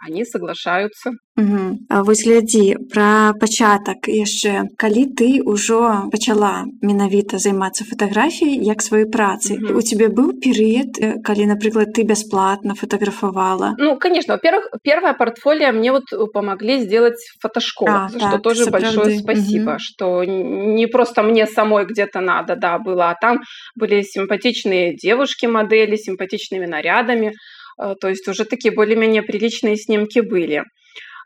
они 0.00 0.24
соглашаются. 0.24 1.12
Угу. 1.36 1.78
А 1.90 2.02
вось 2.02 2.24
глядзі 2.24 2.76
пра 2.92 3.36
пачатак 3.36 4.08
яшчэ 4.08 4.72
калі 4.80 5.04
ты 5.20 5.28
ўжо 5.44 6.08
пачала 6.12 6.64
менавіта 6.80 7.36
займацца 7.36 7.84
фатаграфіяй 7.84 8.56
як 8.64 8.80
сваёй 8.80 9.04
працы 9.12 9.56
угу. 9.60 9.76
у 9.76 9.80
тебе 9.84 10.08
быў 10.08 10.32
перыяд 10.40 10.96
калі 11.20 11.52
напрыклад 11.52 11.92
ты 11.92 12.08
бясплатна 12.08 12.72
фотографавала 12.72 13.76
ну 13.76 13.98
конечно 14.00 14.40
во-первых 14.40 14.80
первое 14.82 15.12
портфолио 15.12 15.72
мне 15.72 15.92
вот 15.92 16.08
помогли 16.32 16.80
сделать 16.80 17.20
фотошкола 17.40 18.06
а, 18.06 18.08
за 18.08 18.18
так, 18.18 18.28
что 18.30 18.38
тоже 18.38 18.70
большое 18.70 19.18
спасибо 19.18 19.76
угу. 19.76 19.78
что 19.78 20.24
не 20.24 20.86
просто 20.86 21.22
мне 21.22 21.46
самой 21.46 21.84
где-то 21.84 22.20
надо 22.20 22.56
да 22.56 22.78
было 22.78 23.10
а 23.10 23.14
там 23.14 23.40
были 23.74 24.00
симпатичные 24.00 24.96
девушки 24.96 25.44
модели 25.44 25.96
симпатичными 25.96 26.64
нарядами 26.64 27.28
Э, 27.28 27.59
то 27.99 28.07
есть 28.07 28.27
уже 28.27 28.45
такие 28.45 28.73
более-менее 28.73 29.23
приличные 29.23 29.75
снимки 29.75 30.19
были. 30.19 30.63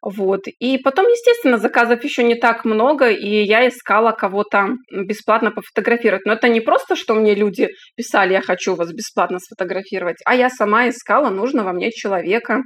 Вот. 0.06 0.42
И 0.60 0.78
потом, 0.78 1.08
естественно, 1.08 1.58
заказов 1.58 2.04
еще 2.04 2.24
не 2.24 2.36
так 2.36 2.64
много, 2.64 3.10
и 3.10 3.44
я 3.44 3.68
искала 3.68 4.12
кого-то 4.12 4.76
бесплатно 4.92 5.52
пофотографировать. 5.52 6.26
Но 6.26 6.34
это 6.34 6.48
не 6.48 6.62
просто, 6.62 6.96
что 6.96 7.16
мне 7.16 7.34
люди 7.34 7.70
писали, 7.98 8.34
я 8.34 8.42
хочу 8.42 8.76
вас 8.76 8.94
бесплатно 8.94 9.40
сфотографировать, 9.40 10.18
а 10.26 10.36
я 10.36 10.50
сама 10.50 10.90
искала 10.90 11.30
нужного 11.30 11.72
мне 11.72 11.92
человека. 11.92 12.62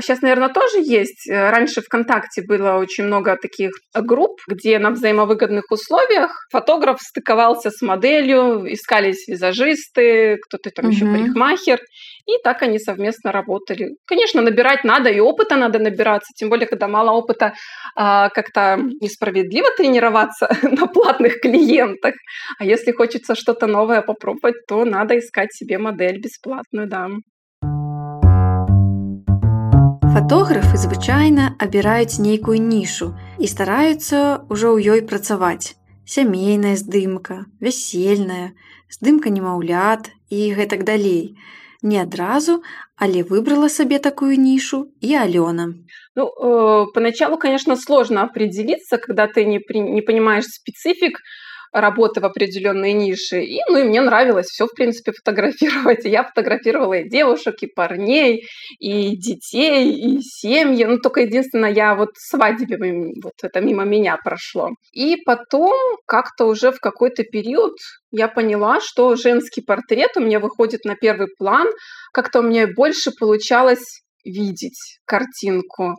Сейчас, 0.00 0.18
а, 0.18 0.22
наверное, 0.22 0.48
тоже 0.48 0.78
есть. 0.78 1.28
Э, 1.28 1.50
раньше 1.50 1.82
ВКонтакте 1.82 2.42
было 2.42 2.78
очень 2.78 3.04
много 3.04 3.36
таких 3.36 3.70
групп, 3.94 4.40
где 4.48 4.78
на 4.78 4.90
взаимовыгодных 4.90 5.64
условиях 5.70 6.30
фотограф 6.50 7.00
стыковался 7.02 7.70
с 7.70 7.82
моделью, 7.82 8.72
искались 8.72 9.28
визажисты, 9.28 10.38
кто-то 10.38 10.70
там 10.70 10.86
угу. 10.86 10.94
еще 10.94 11.04
парикмахер, 11.04 11.80
и 12.26 12.42
так 12.42 12.62
они 12.62 12.78
совместно 12.78 13.30
работали. 13.30 13.90
Конечно, 14.06 14.40
набирать 14.40 14.84
надо, 14.84 15.10
и 15.10 15.20
опыта 15.20 15.56
надо 15.56 15.78
набираться, 15.78 16.32
тем 16.34 16.48
более, 16.48 16.66
когда 16.66 16.88
мало 16.88 17.10
опыта, 17.10 17.52
а, 17.94 18.30
как-то 18.30 18.78
несправедливо 19.02 19.68
тренироваться 19.76 20.48
на 20.62 20.86
платных 20.86 21.40
клиентах. 21.40 22.14
А 22.58 22.64
если 22.64 22.92
хочется 22.92 23.34
что-то 23.34 23.66
новое 23.66 24.00
попробовать, 24.00 24.66
то 24.66 24.84
надо 24.86 25.18
искать 25.18 25.52
себе 25.52 25.76
модель 25.76 26.20
бесплатную, 26.20 26.88
да. 26.88 27.08
Фатографы 30.24 30.78
звычайна 30.80 31.46
абіраюць 31.60 32.16
нейкую 32.16 32.56
нішу 32.56 33.12
і 33.36 33.44
стараюцца 33.44 34.48
ўжо 34.48 34.72
ў 34.72 34.96
ёй 34.96 35.00
працаваць. 35.04 35.76
Сямейная 36.08 36.80
здымка, 36.80 37.44
вясельная, 37.60 38.56
здымка 38.88 39.28
немаўлят 39.28 40.08
і 40.32 40.48
гэтак 40.56 40.88
далей. 40.88 41.36
Не 41.84 42.00
адразу, 42.00 42.64
але 42.96 43.20
выбрала 43.20 43.68
сабе 43.68 44.00
такую 44.00 44.40
нішу 44.40 44.88
і 45.04 45.12
Алёна. 45.12 45.76
Ну, 46.16 46.24
э, 46.24 46.86
поначалу, 46.94 47.36
конечно, 47.36 47.76
сложно 47.76 48.24
определиться, 48.24 48.96
когда 48.96 49.28
ты 49.28 49.44
не, 49.44 49.60
при, 49.60 49.76
не 49.76 50.00
понимаешь 50.00 50.48
специфик, 50.48 51.20
работы 51.74 52.20
в 52.20 52.24
определенной 52.24 52.92
нише. 52.92 53.42
И, 53.42 53.60
ну, 53.68 53.78
и 53.78 53.82
мне 53.82 54.00
нравилось 54.00 54.46
все, 54.46 54.66
в 54.66 54.74
принципе, 54.74 55.12
фотографировать. 55.12 56.04
Я 56.04 56.22
фотографировала 56.22 56.94
и 56.94 57.08
девушек, 57.08 57.56
и 57.62 57.66
парней, 57.66 58.46
и 58.78 59.16
детей, 59.16 59.92
и 59.92 60.20
семьи. 60.22 60.84
Ну, 60.84 60.98
только 60.98 61.22
единственное, 61.22 61.72
я 61.72 61.96
вот 61.96 62.10
свадьбе, 62.16 62.78
вот 63.22 63.34
это 63.42 63.60
мимо 63.60 63.84
меня 63.84 64.16
прошло. 64.22 64.70
И 64.92 65.16
потом 65.26 65.76
как-то 66.06 66.46
уже 66.46 66.70
в 66.70 66.78
какой-то 66.78 67.24
период 67.24 67.74
я 68.12 68.28
поняла, 68.28 68.78
что 68.80 69.16
женский 69.16 69.60
портрет 69.60 70.10
у 70.16 70.20
меня 70.20 70.38
выходит 70.38 70.84
на 70.84 70.94
первый 70.94 71.26
план. 71.36 71.66
Как-то 72.12 72.38
у 72.38 72.42
меня 72.42 72.68
больше 72.68 73.10
получалось 73.18 74.02
видеть 74.24 75.00
картинку, 75.04 75.96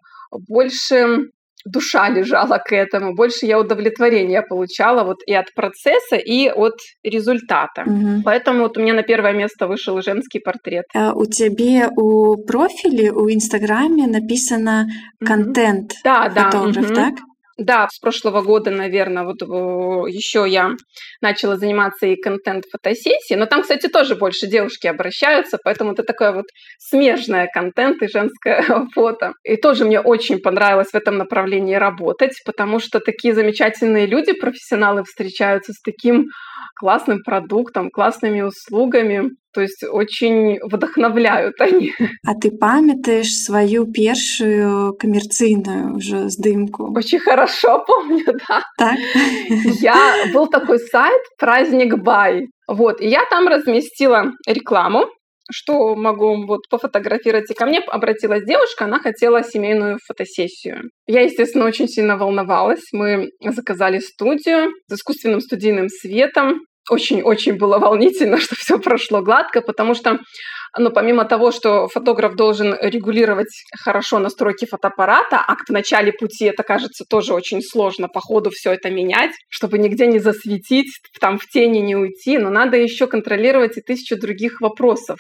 больше 0.48 1.30
душа 1.66 2.10
лежала 2.10 2.58
к 2.58 2.72
этому, 2.72 3.16
больше 3.16 3.46
я 3.46 3.60
удовлетворения 3.60 4.42
получала 4.42 5.04
вот 5.04 5.18
и 5.26 5.34
от 5.34 5.54
процесса, 5.54 6.16
и 6.16 6.50
от 6.50 6.76
результата. 7.04 7.84
Угу. 7.86 8.22
Поэтому 8.24 8.64
вот 8.64 8.78
у 8.78 8.82
меня 8.82 8.94
на 8.94 9.04
первое 9.04 9.34
место 9.34 9.68
вышел 9.68 10.02
женский 10.02 10.40
портрет. 10.40 10.86
А 10.94 11.14
у 11.14 11.26
тебя 11.26 11.90
у 11.96 12.38
профиле, 12.38 13.12
у 13.12 13.30
Инстаграме 13.30 14.08
написано 14.08 14.88
контент. 15.26 15.92
Угу. 15.92 16.00
Да, 16.04 16.30
да. 16.30 16.52
Фотограф, 16.52 16.86
угу. 16.86 16.96
так? 16.96 17.14
Да, 17.58 17.88
с 17.90 18.00
прошлого 18.00 18.42
года, 18.42 18.70
наверное, 18.70 19.24
вот 19.24 19.42
еще 19.42 20.46
я 20.46 20.72
начала 21.22 21.56
заниматься 21.56 22.06
и 22.06 22.18
контент-фотосессией. 22.18 23.40
Но 23.40 23.46
там, 23.46 23.62
кстати, 23.62 23.88
тоже 23.88 24.16
больше 24.16 24.48
девушки 24.48 24.88
обращаются, 24.88 25.58
поэтому 25.64 25.94
это 25.94 26.04
такое 26.04 26.34
вот 26.34 26.46
смежное 26.80 27.48
контент 27.54 28.02
и 28.02 28.10
женское 28.10 28.62
фото. 28.94 29.34
И 29.44 29.56
тоже 29.56 29.86
мне 29.86 30.02
очень 30.02 30.40
понравилось 30.40 30.90
в 30.90 30.96
этом 30.96 31.18
направлении 31.18 31.76
работать, 31.76 32.34
потому 32.46 32.80
что 32.80 33.00
такие 33.00 33.34
замечательные 33.34 34.06
люди, 34.06 34.34
профессионалы, 34.34 35.04
встречаются 35.06 35.72
с 35.72 35.82
таким 35.82 36.26
классным 36.78 37.24
продуктом, 37.24 37.90
классными 37.90 38.42
услугами. 38.42 39.30
То 39.56 39.62
есть 39.62 39.84
очень 39.84 40.60
вдохновляют 40.62 41.60
они. 41.60 41.94
А 42.28 42.34
ты 42.36 42.52
памятаешь 42.52 43.32
свою 43.32 43.86
первую 43.92 44.94
коммерцийную 44.96 45.96
уже 45.96 46.30
сдымку? 46.30 46.94
Очень 46.96 47.20
хорошо 47.20 47.84
помню, 47.88 48.26
да. 48.50 48.62
Так? 48.78 48.98
Я 49.80 50.26
был 50.34 50.48
такой 50.48 50.80
сайт 50.80 51.22
«Праздник 51.40 51.98
Бай». 51.98 52.48
Вот, 52.68 53.00
и 53.00 53.08
я 53.08 53.24
там 53.30 53.48
разместила 53.48 54.32
рекламу, 54.48 55.06
что 55.52 55.96
могу 55.96 56.46
вот 56.46 56.62
пофотографировать. 56.70 57.50
И 57.52 57.54
ко 57.54 57.66
мне 57.66 57.80
обратилась 57.80 58.44
девушка, 58.44 58.86
она 58.86 59.00
хотела 59.00 59.44
семейную 59.44 60.00
фотосессию. 60.06 60.90
Я, 61.08 61.22
естественно, 61.22 61.66
очень 61.66 61.88
сильно 61.88 62.18
волновалась. 62.18 62.84
Мы 62.92 63.30
заказали 63.42 64.00
студию 64.00 64.72
с 64.90 64.94
искусственным 64.94 65.42
студийным 65.42 65.90
светом 65.90 66.62
очень-очень 66.90 67.58
было 67.58 67.78
волнительно, 67.80 68.38
что 68.42 68.56
все 68.56 68.80
прошло 68.80 69.22
гладко, 69.22 69.62
потому 69.62 69.94
что, 69.94 70.20
ну, 70.78 70.92
помимо 70.92 71.26
того, 71.26 71.52
что 71.52 71.88
фотограф 71.88 72.36
должен 72.36 72.76
регулировать 72.82 73.64
хорошо 73.78 74.20
настройки 74.20 74.66
фотоаппарата, 74.66 75.38
а 75.38 75.56
в 75.56 75.70
начале 75.70 76.12
пути 76.12 76.46
это 76.46 76.64
кажется 76.64 77.06
тоже 77.10 77.34
очень 77.34 77.62
сложно 77.62 78.08
по 78.08 78.20
ходу 78.20 78.50
все 78.52 78.74
это 78.74 78.90
менять, 78.90 79.32
чтобы 79.50 79.78
нигде 79.78 80.08
не 80.08 80.20
засветить, 80.20 80.92
там 81.20 81.38
в 81.38 81.48
тени 81.48 81.80
не 81.80 81.96
уйти, 81.96 82.38
но 82.38 82.50
надо 82.50 82.78
еще 82.78 83.08
контролировать 83.08 83.78
и 83.78 83.82
тысячу 83.82 84.20
других 84.20 84.62
вопросов. 84.62 85.20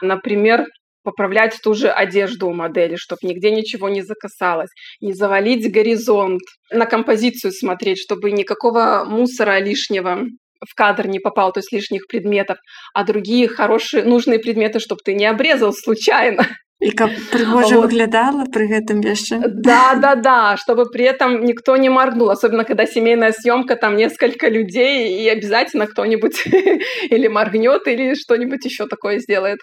Например, 0.00 0.66
поправлять 1.04 1.58
ту 1.62 1.74
же 1.74 1.90
одежду 1.90 2.48
у 2.48 2.54
модели, 2.54 2.96
чтобы 2.96 3.20
нигде 3.22 3.50
ничего 3.50 3.88
не 3.88 4.02
закасалось, 4.02 4.70
не 5.00 5.12
завалить 5.12 5.70
горизонт, 5.72 6.42
на 6.70 6.86
композицию 6.86 7.52
смотреть, 7.52 7.98
чтобы 7.98 8.30
никакого 8.30 9.04
мусора 9.06 9.58
лишнего 9.58 10.24
в 10.68 10.74
кадр 10.74 11.06
не 11.06 11.18
попал, 11.18 11.52
то 11.52 11.58
есть 11.58 11.72
лишних 11.72 12.06
предметов, 12.06 12.58
а 12.94 13.04
другие 13.04 13.48
хорошие, 13.48 14.04
нужные 14.04 14.38
предметы, 14.38 14.78
чтобы 14.78 15.00
ты 15.04 15.14
не 15.14 15.26
обрезал 15.26 15.72
случайно. 15.72 16.46
И 16.82 16.90
как 16.90 17.10
пригожа 17.32 17.76
вот. 17.76 17.84
выглядала 17.84 18.44
при 18.46 18.68
этом 18.76 19.00
яшчэ. 19.00 19.38
Да, 19.46 19.94
да, 19.94 20.16
да, 20.16 20.56
чтобы 20.56 20.86
при 20.90 21.04
этом 21.04 21.44
никто 21.44 21.76
не 21.76 21.88
моргнул, 21.88 22.30
особенно 22.30 22.64
когда 22.64 22.86
семейная 22.86 23.32
съемка, 23.32 23.76
там 23.76 23.96
несколько 23.96 24.48
людей, 24.48 25.22
и 25.22 25.28
обязательно 25.28 25.86
кто-нибудь 25.86 26.44
или 27.10 27.28
моргнет, 27.28 27.86
или 27.86 28.14
что-нибудь 28.14 28.64
еще 28.64 28.86
такое 28.86 29.20
сделает. 29.20 29.60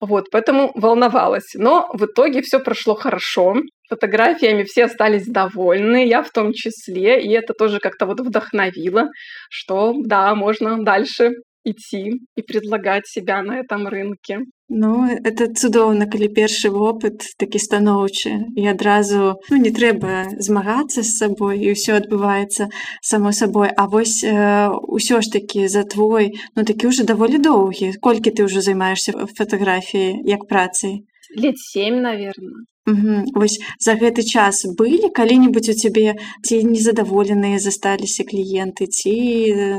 Вот, 0.00 0.26
поэтому 0.30 0.70
волновалась. 0.74 1.54
Но 1.54 1.88
в 1.92 2.04
итоге 2.04 2.42
все 2.42 2.60
прошло 2.60 2.94
хорошо 2.94 3.56
Фотографиями 3.91 4.63
все 4.63 4.85
остались 4.85 5.27
довольны, 5.27 6.05
я 6.05 6.21
в 6.21 6.29
том 6.31 6.51
числе, 6.53 7.21
и 7.21 7.29
это 7.31 7.53
тоже 7.53 7.79
как-то 7.79 8.05
вот 8.05 8.19
вдохновило, 8.19 9.09
что 9.49 9.93
да, 9.95 10.35
можно 10.35 10.83
дальше 10.83 11.31
идти 11.63 12.21
и 12.35 12.41
предлагать 12.41 13.07
себя 13.07 13.41
на 13.41 13.59
этом 13.59 13.87
рынке. 13.87 14.39
Ну 14.69 15.07
это 15.07 15.47
цудоўна 15.47 16.05
калі 16.11 16.27
першы 16.35 16.69
вопыт 16.75 17.23
такі 17.39 17.59
станоўчы 17.63 18.31
і 18.59 18.67
адразу 18.67 19.39
ну 19.47 19.59
не 19.63 19.71
трэба 19.71 20.27
змагацца 20.43 21.07
з 21.07 21.11
сабой 21.15 21.63
і 21.63 21.71
ўсё 21.71 21.95
адбываецца 22.03 22.67
само 22.99 23.31
сабой 23.31 23.71
А 23.71 23.87
вось 23.87 24.27
э, 24.27 24.67
ўсё 24.67 25.23
ж 25.23 25.31
такі 25.31 25.71
за 25.71 25.87
твой 25.87 26.35
ну 26.55 26.67
такі 26.67 26.91
ўжо 26.91 27.07
даволі 27.07 27.39
доўгі 27.39 27.95
колькі 28.03 28.35
ты 28.35 28.43
ўжо 28.43 28.59
займаешься 28.59 29.15
фатаграфіяй 29.39 30.19
як 30.27 30.43
працай 30.51 31.07
лет 31.31 31.55
7 31.55 32.03
наверное 32.03 32.67
Угу. 32.86 33.38
Вось 33.38 33.58
за 33.78 33.94
гэты 33.94 34.22
час 34.26 34.66
былі 34.78 35.10
калі-нибудь 35.14 35.68
у 35.70 35.74
цябе 35.74 36.18
ці 36.42 36.62
незадаволеныя 36.66 37.62
засталіся 37.62 38.26
кліенты 38.26 38.90
ці 38.90 39.14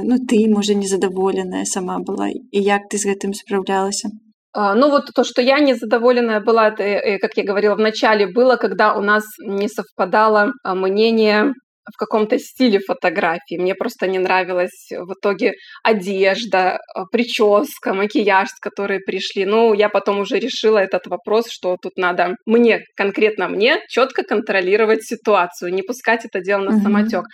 ну 0.08 0.24
ты 0.24 0.48
можа 0.48 0.72
незадаволеная 0.72 1.66
сама 1.68 2.00
была 2.00 2.32
і 2.32 2.60
як 2.64 2.88
ты 2.88 2.96
з 2.98 3.12
гэтым 3.12 3.36
справлялася 3.36 4.08
а, 4.54 4.76
ну 4.76 4.90
вот 4.90 5.12
то, 5.14 5.24
что 5.24 5.42
я 5.42 5.60
незадоволенная 5.60 6.40
была, 6.40 6.68
это, 6.68 6.84
э, 6.84 7.18
как 7.18 7.32
я 7.36 7.44
говорила 7.44 7.76
в 7.76 7.80
начале, 7.80 8.28
было, 8.28 8.56
когда 8.56 8.94
у 8.94 9.02
нас 9.02 9.24
не 9.40 9.68
совпадало 9.68 10.54
а, 10.64 10.76
мнение 10.76 11.54
в 11.92 11.98
каком-то 11.98 12.40
стиле 12.40 12.80
фотографии. 12.80 13.58
Мне 13.58 13.76
просто 13.76 14.08
не 14.08 14.20
нравилась 14.20 14.90
в 14.92 15.14
итоге 15.14 15.54
одежда, 15.84 16.80
а, 16.94 17.06
прическа, 17.06 17.94
макияж, 17.94 18.50
с 18.50 18.60
которой 18.60 19.00
пришли. 19.00 19.46
Ну, 19.46 19.74
я 19.74 19.90
потом 19.90 20.20
уже 20.20 20.40
решила 20.40 20.78
этот 20.78 21.08
вопрос, 21.08 21.50
что 21.50 21.78
тут 21.82 21.98
надо 21.98 22.36
мне, 22.46 22.82
конкретно 22.96 23.50
мне, 23.50 23.82
четко 23.90 24.24
контролировать 24.24 25.04
ситуацию, 25.04 25.74
не 25.74 25.82
пускать 25.82 26.26
это 26.26 26.40
дело 26.40 26.62
на 26.64 26.80
самотек. 26.80 27.26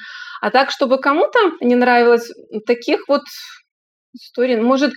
А 0.41 0.51
так, 0.51 0.72
чтобы 0.72 1.00
кому-то 1.00 1.39
не 1.62 1.75
нравилось, 1.75 2.32
таких 2.65 3.08
вот 3.08 3.22
историй, 4.13 4.56
может, 4.56 4.94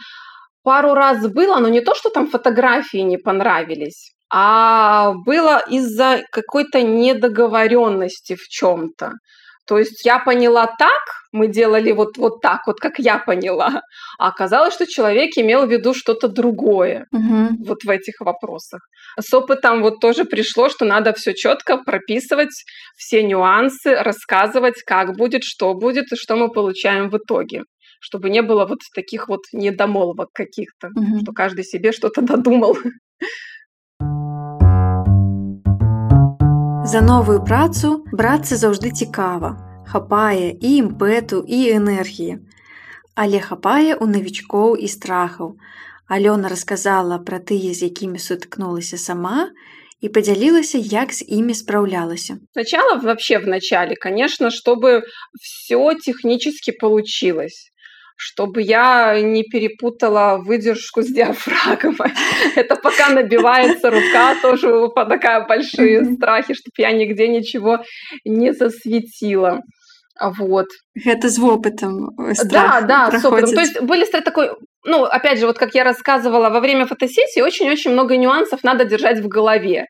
пару 0.62 0.94
раз 0.94 1.26
было, 1.26 1.58
но 1.58 1.68
не 1.68 1.80
то, 1.80 1.94
что 1.94 2.10
там 2.10 2.28
фотографии 2.28 2.98
не 2.98 3.18
понравились, 3.18 4.12
а 4.30 5.12
было 5.26 5.62
из-за 5.68 6.22
какой-то 6.30 6.82
недоговоренности 6.82 8.34
в 8.34 8.48
чем-то. 8.48 9.12
То 9.66 9.78
есть 9.78 10.04
я 10.04 10.18
поняла 10.18 10.66
так, 10.66 11.02
мы 11.30 11.46
делали 11.46 11.92
вот, 11.92 12.18
вот 12.18 12.40
так, 12.40 12.66
вот 12.66 12.80
как 12.80 12.98
я 12.98 13.18
поняла, 13.18 13.82
а 14.18 14.28
оказалось, 14.28 14.74
что 14.74 14.86
человек 14.86 15.30
имел 15.36 15.66
в 15.66 15.70
виду 15.70 15.94
что-то 15.94 16.28
другое 16.28 17.06
угу. 17.12 17.64
вот 17.64 17.84
в 17.84 17.90
этих 17.90 18.20
вопросах. 18.20 18.80
С 19.18 19.32
опытом 19.32 19.82
вот 19.82 20.00
тоже 20.00 20.24
пришло, 20.24 20.68
что 20.68 20.84
надо 20.84 21.12
все 21.12 21.32
четко 21.32 21.78
прописывать, 21.78 22.64
все 22.96 23.22
нюансы, 23.22 23.94
рассказывать, 23.94 24.82
как 24.84 25.16
будет, 25.16 25.44
что 25.44 25.74
будет 25.74 26.12
и 26.12 26.16
что 26.16 26.36
мы 26.36 26.50
получаем 26.50 27.08
в 27.08 27.16
итоге 27.16 27.62
чтобы 28.04 28.30
не 28.30 28.42
было 28.42 28.66
вот 28.66 28.80
таких 28.96 29.28
вот 29.28 29.42
недомолвок 29.52 30.30
каких-то, 30.34 30.88
угу. 30.88 31.20
что 31.22 31.32
каждый 31.32 31.64
себе 31.64 31.92
что-то 31.92 32.20
додумал. 32.22 32.76
За 36.91 37.01
новую 37.01 37.39
працу 37.45 37.89
брацца 38.11 38.57
заўжды 38.59 38.91
цікава, 38.91 39.49
хапае 39.91 40.51
і 40.55 40.69
імпэту 40.81 41.39
і 41.43 41.59
энергіі. 41.77 42.37
Але 43.15 43.39
хапае 43.43 43.95
ў 43.95 44.05
навічкоў 44.13 44.75
і 44.75 44.87
страхаў. 44.87 45.55
Алёна 46.07 46.51
расказала 46.53 47.19
пра 47.29 47.39
тыя, 47.39 47.73
з 47.75 47.91
якімі 47.91 48.19
сутыкнулася 48.23 48.97
сама 48.97 49.49
и 50.01 50.09
поделилась, 50.09 50.75
як 50.75 51.11
с 51.11 51.23
ими 51.27 51.53
справлялась. 51.53 52.31
Сначала, 52.51 52.99
вообще 53.01 53.39
в 53.39 53.47
начале, 53.47 53.95
конечно, 53.95 54.49
чтобы 54.51 55.03
все 55.41 55.93
технически 55.95 56.71
получилось 56.71 57.70
чтобы 58.24 58.62
я 58.62 59.20
не 59.20 59.42
перепутала 59.42 60.38
выдержку 60.38 61.02
с 61.02 61.06
диафрагмой. 61.06 62.12
Это 62.56 62.76
пока 62.76 63.08
набивается 63.08 63.90
рука, 63.90 64.36
тоже 64.40 64.88
такая 64.94 65.44
большие 65.44 66.04
страхи, 66.14 66.54
чтобы 66.54 66.74
я 66.78 66.92
нигде 66.92 67.26
ничего 67.26 67.80
не 68.24 68.52
засветила. 68.52 69.60
Вот. 70.20 70.66
Это 71.04 71.28
с 71.28 71.38
опытом. 71.38 72.10
Да, 72.44 72.80
да, 72.82 73.10
проходит. 73.10 73.20
с 73.20 73.24
опытом. 73.24 73.54
То 73.54 73.60
есть 73.60 73.80
были 73.80 74.04
такой, 74.04 74.50
ну, 74.84 75.02
опять 75.02 75.40
же, 75.40 75.46
вот 75.46 75.58
как 75.58 75.74
я 75.74 75.82
рассказывала, 75.82 76.48
во 76.50 76.60
время 76.60 76.86
фотосессии 76.86 77.40
очень-очень 77.40 77.90
много 77.90 78.16
нюансов 78.16 78.62
надо 78.62 78.84
держать 78.84 79.18
в 79.18 79.26
голове. 79.26 79.86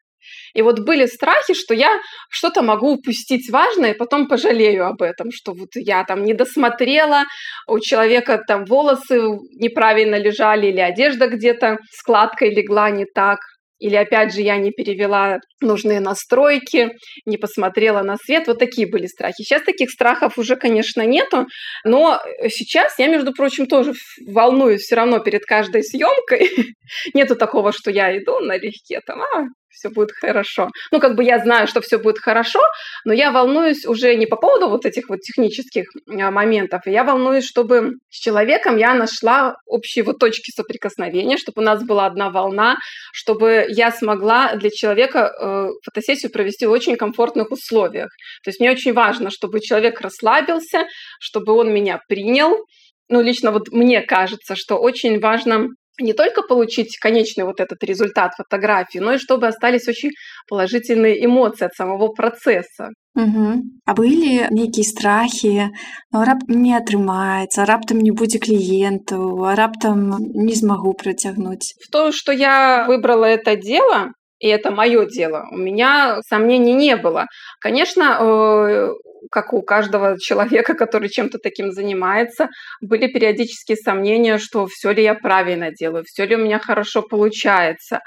И 0.54 0.62
вот 0.62 0.80
были 0.80 1.06
страхи, 1.06 1.54
что 1.54 1.74
я 1.74 2.00
что-то 2.30 2.62
могу 2.62 2.94
упустить 2.94 3.50
важное, 3.50 3.92
и 3.92 3.96
потом 3.96 4.28
пожалею 4.28 4.86
об 4.86 5.02
этом, 5.02 5.30
что 5.32 5.52
вот 5.52 5.70
я 5.74 6.04
там 6.04 6.24
не 6.24 6.34
досмотрела, 6.34 7.24
у 7.66 7.78
человека 7.78 8.42
там 8.46 8.64
волосы 8.64 9.20
неправильно 9.58 10.16
лежали, 10.16 10.68
или 10.68 10.80
одежда 10.80 11.26
где-то 11.26 11.78
складкой 11.92 12.54
легла 12.54 12.90
не 12.90 13.04
так, 13.04 13.38
или 13.82 13.96
опять 13.96 14.32
же 14.32 14.42
я 14.42 14.58
не 14.58 14.70
перевела 14.70 15.40
нужные 15.60 15.98
настройки, 15.98 16.92
не 17.26 17.36
посмотрела 17.36 18.02
на 18.02 18.16
свет. 18.16 18.46
Вот 18.46 18.60
такие 18.60 18.88
были 18.88 19.06
страхи. 19.06 19.42
Сейчас 19.42 19.62
таких 19.62 19.90
страхов 19.90 20.38
уже, 20.38 20.54
конечно, 20.54 21.04
нету, 21.04 21.46
но 21.84 22.20
сейчас 22.48 22.96
я, 23.00 23.08
между 23.08 23.32
прочим, 23.32 23.66
тоже 23.66 23.94
волнуюсь 24.24 24.82
все 24.82 24.94
равно 24.94 25.18
перед 25.18 25.44
каждой 25.44 25.82
съемкой. 25.82 26.48
Нету 27.14 27.34
такого, 27.34 27.72
что 27.72 27.90
я 27.90 28.16
иду 28.16 28.38
налегке, 28.38 29.00
там, 29.04 29.20
а, 29.22 29.46
все 29.72 29.88
будет 29.90 30.12
хорошо. 30.12 30.68
Ну, 30.90 31.00
как 31.00 31.16
бы 31.16 31.24
я 31.24 31.38
знаю, 31.38 31.66
что 31.66 31.80
все 31.80 31.98
будет 31.98 32.18
хорошо, 32.18 32.60
но 33.04 33.12
я 33.12 33.30
волнуюсь 33.30 33.86
уже 33.86 34.14
не 34.14 34.26
по 34.26 34.36
поводу 34.36 34.68
вот 34.68 34.86
этих 34.86 35.08
вот 35.08 35.20
технических 35.20 35.86
а, 36.08 36.30
моментов, 36.30 36.82
я 36.86 37.04
волнуюсь, 37.04 37.44
чтобы 37.44 37.94
с 38.10 38.18
человеком 38.18 38.76
я 38.76 38.94
нашла 38.94 39.56
общие 39.66 40.04
вот 40.04 40.18
точки 40.18 40.50
соприкосновения, 40.50 41.36
чтобы 41.36 41.62
у 41.62 41.64
нас 41.64 41.84
была 41.84 42.06
одна 42.06 42.30
волна, 42.30 42.76
чтобы 43.12 43.66
я 43.68 43.90
смогла 43.90 44.54
для 44.54 44.70
человека 44.70 45.32
э, 45.32 45.68
фотосессию 45.84 46.30
провести 46.30 46.66
в 46.66 46.70
очень 46.70 46.96
комфортных 46.96 47.50
условиях. 47.50 48.10
То 48.44 48.50
есть 48.50 48.60
мне 48.60 48.70
очень 48.70 48.92
важно, 48.92 49.30
чтобы 49.30 49.60
человек 49.60 50.00
расслабился, 50.00 50.86
чтобы 51.20 51.52
он 51.54 51.72
меня 51.72 52.00
принял, 52.08 52.64
ну, 53.08 53.20
лично 53.20 53.50
вот 53.52 53.68
мне 53.70 54.00
кажется, 54.00 54.54
что 54.56 54.76
очень 54.76 55.20
важно 55.20 55.68
не 56.00 56.12
только 56.12 56.42
получить 56.42 56.98
конечный 56.98 57.44
вот 57.44 57.60
этот 57.60 57.82
результат 57.84 58.32
фотографии, 58.36 58.98
но 58.98 59.14
и 59.14 59.18
чтобы 59.18 59.46
остались 59.46 59.88
очень 59.88 60.10
положительные 60.48 61.24
эмоции 61.24 61.66
от 61.66 61.74
самого 61.74 62.08
процесса. 62.08 62.90
Угу. 63.14 63.62
А 63.84 63.94
были 63.94 64.46
некие 64.50 64.84
страхи, 64.84 65.68
но 66.12 66.24
раб 66.24 66.38
не 66.48 66.72
атрымаецца, 66.74 67.66
раптам 67.68 68.00
не 68.00 68.10
будзе 68.10 68.40
кліентаў, 68.40 69.44
а 69.44 69.54
раптам 69.54 70.16
не 70.32 70.54
смогу 70.54 70.94
протягнуть. 70.94 71.74
В 71.84 71.90
то, 71.90 72.10
что 72.10 72.32
я 72.32 72.86
выбрала 72.88 73.26
это 73.26 73.54
дело, 73.56 74.12
и 74.38 74.48
это 74.48 74.70
мое 74.70 75.04
дело, 75.06 75.44
у 75.52 75.58
меня 75.58 76.20
сомнений 76.26 76.72
не 76.72 76.96
было. 76.96 77.26
Конечно, 77.60 78.16
э, 78.18 78.88
как 79.30 79.52
у 79.52 79.62
каждого 79.62 80.18
человека, 80.18 80.74
который 80.74 81.08
чем-то 81.08 81.38
таким 81.38 81.72
занимается, 81.72 82.48
были 82.80 83.06
периодические 83.06 83.76
сомнения, 83.76 84.38
что 84.38 84.66
все 84.66 84.92
ли 84.92 85.02
я 85.02 85.14
правильно 85.14 85.70
делаю, 85.70 86.04
все 86.06 86.26
ли 86.26 86.36
у 86.36 86.38
меня 86.38 86.58
хорошо 86.58 87.02
получается, 87.02 88.00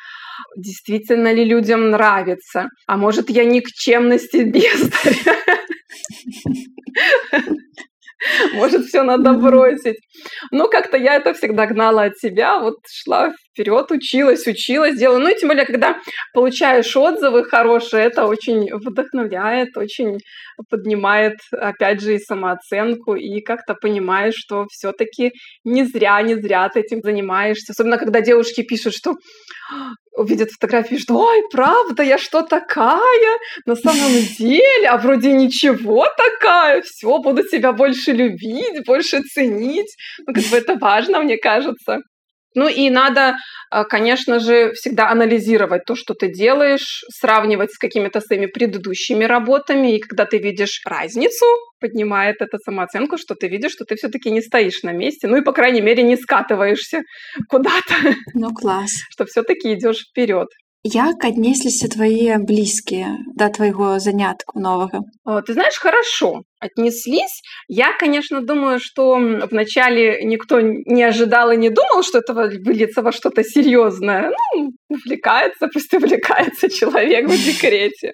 действительно 0.57 1.31
ли 1.33 1.43
людям 1.43 1.91
нравится, 1.91 2.69
а 2.87 2.97
может 2.97 3.29
я 3.29 3.45
никчемности 3.45 4.37
бездарь. 4.43 5.15
Может, 8.53 8.85
все 8.85 9.03
надо 9.03 9.33
бросить. 9.33 9.97
Но 10.51 10.67
как-то 10.67 10.97
я 10.97 11.15
это 11.15 11.33
всегда 11.33 11.65
гнала 11.65 12.03
от 12.03 12.17
себя, 12.17 12.59
вот 12.59 12.77
шла 12.89 13.33
вперед, 13.51 13.91
училась, 13.91 14.47
училась, 14.47 14.97
делала. 14.97 15.19
Ну 15.19 15.29
и 15.29 15.37
тем 15.37 15.49
более, 15.49 15.65
когда 15.65 15.97
получаешь 16.33 16.95
отзывы 16.95 17.43
хорошие, 17.45 18.05
это 18.05 18.25
очень 18.25 18.73
вдохновляет, 18.73 19.77
очень 19.77 20.17
поднимает, 20.69 21.35
опять 21.51 22.01
же, 22.01 22.15
и 22.15 22.19
самооценку, 22.19 23.15
и 23.15 23.41
как-то 23.41 23.75
понимаешь, 23.75 24.35
что 24.37 24.65
все-таки 24.69 25.31
не 25.63 25.83
зря, 25.83 26.21
не 26.21 26.35
зря 26.35 26.69
ты 26.69 26.81
этим 26.81 27.01
занимаешься. 27.01 27.71
Особенно, 27.71 27.97
когда 27.97 28.21
девушки 28.21 28.63
пишут, 28.63 28.93
что 28.93 29.15
увидят 30.17 30.51
фотографии, 30.51 30.95
что 30.95 31.15
«Ой, 31.17 31.43
правда, 31.51 32.03
я 32.03 32.17
что 32.17 32.41
такая? 32.41 33.37
На 33.65 33.75
самом 33.75 34.11
деле, 34.37 34.87
а 34.87 34.97
вроде 34.97 35.31
ничего 35.33 36.07
такая, 36.17 36.81
все, 36.81 37.17
буду 37.19 37.43
тебя 37.43 37.71
больше 37.71 38.11
любить, 38.11 38.85
больше 38.85 39.21
ценить». 39.21 39.95
Ну, 40.25 40.33
как 40.33 40.43
бы 40.45 40.57
это 40.57 40.75
важно, 40.75 41.21
мне 41.21 41.37
кажется. 41.37 42.01
Ну 42.55 42.67
и 42.67 42.89
надо, 42.89 43.35
а, 43.69 43.83
конечно 43.83 44.39
же, 44.39 44.71
всегда 44.73 45.09
анализировать 45.09 45.85
то, 45.85 45.95
что 45.95 46.13
ты 46.13 46.29
делаешь, 46.29 47.03
сравнивать 47.09 47.71
с 47.71 47.77
какими-то 47.77 48.21
своими 48.21 48.47
предыдущими 48.47 49.25
работами. 49.25 49.95
И 49.95 49.99
когда 49.99 50.25
ты 50.25 50.37
видишь 50.37 50.81
разницу, 50.85 51.45
поднимает 51.79 52.41
эта 52.41 52.57
самооценку, 52.57 53.17
что 53.17 53.35
ты 53.35 53.47
видишь, 53.47 53.73
что 53.73 53.85
ты 53.85 53.95
все-таки 53.95 54.31
не 54.31 54.41
стоишь 54.41 54.83
на 54.83 54.91
месте, 54.91 55.27
ну 55.27 55.37
и, 55.37 55.41
по 55.41 55.51
крайней 55.51 55.81
мере, 55.81 56.01
не 56.03 56.15
скатываешься 56.15 57.01
куда-то. 57.49 57.93
Ну, 58.33 58.53
класс. 58.53 58.91
Что 59.11 59.25
все-таки 59.25 59.73
идешь 59.73 60.05
вперед. 60.09 60.47
Як 60.87 61.25
аднесліся 61.25 61.87
твои 61.87 62.37
близкие 62.37 63.17
до 63.35 63.49
твоего 63.49 63.99
занятку 63.99 64.59
нового? 64.59 65.01
Ты 65.47 65.53
знаешь, 65.53 65.79
хорошо 65.79 66.43
отнеслись. 66.59 67.41
Я, 67.67 67.97
конечно, 67.97 68.41
думаю, 68.41 68.79
что 68.79 69.15
вначале 69.51 70.23
никто 70.23 70.61
не 70.61 71.01
ожидал 71.01 71.51
и 71.51 71.57
не 71.57 71.71
думал, 71.71 72.03
что 72.03 72.19
это 72.19 72.35
выльется 72.35 73.01
во 73.01 73.11
что-то 73.11 73.43
серьезное. 73.43 74.31
Ну, 74.53 74.73
увлекается, 74.87 75.67
пусть 75.73 75.91
увлекается 75.95 76.69
человек 76.69 77.29
в 77.29 77.45
декрете. 77.45 78.11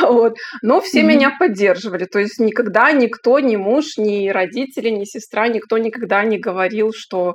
Вот. 0.00 0.34
Но 0.62 0.80
все 0.80 1.00
mm-hmm. 1.00 1.16
меня 1.16 1.36
поддерживали. 1.36 2.04
То 2.04 2.20
есть 2.20 2.38
никогда 2.38 2.92
никто, 2.92 3.40
ни 3.40 3.56
муж, 3.56 3.96
ни 3.96 4.28
родители, 4.28 4.90
ни 4.90 5.04
сестра, 5.04 5.48
никто 5.48 5.78
никогда 5.78 6.22
не 6.22 6.38
говорил, 6.38 6.92
что 6.94 7.34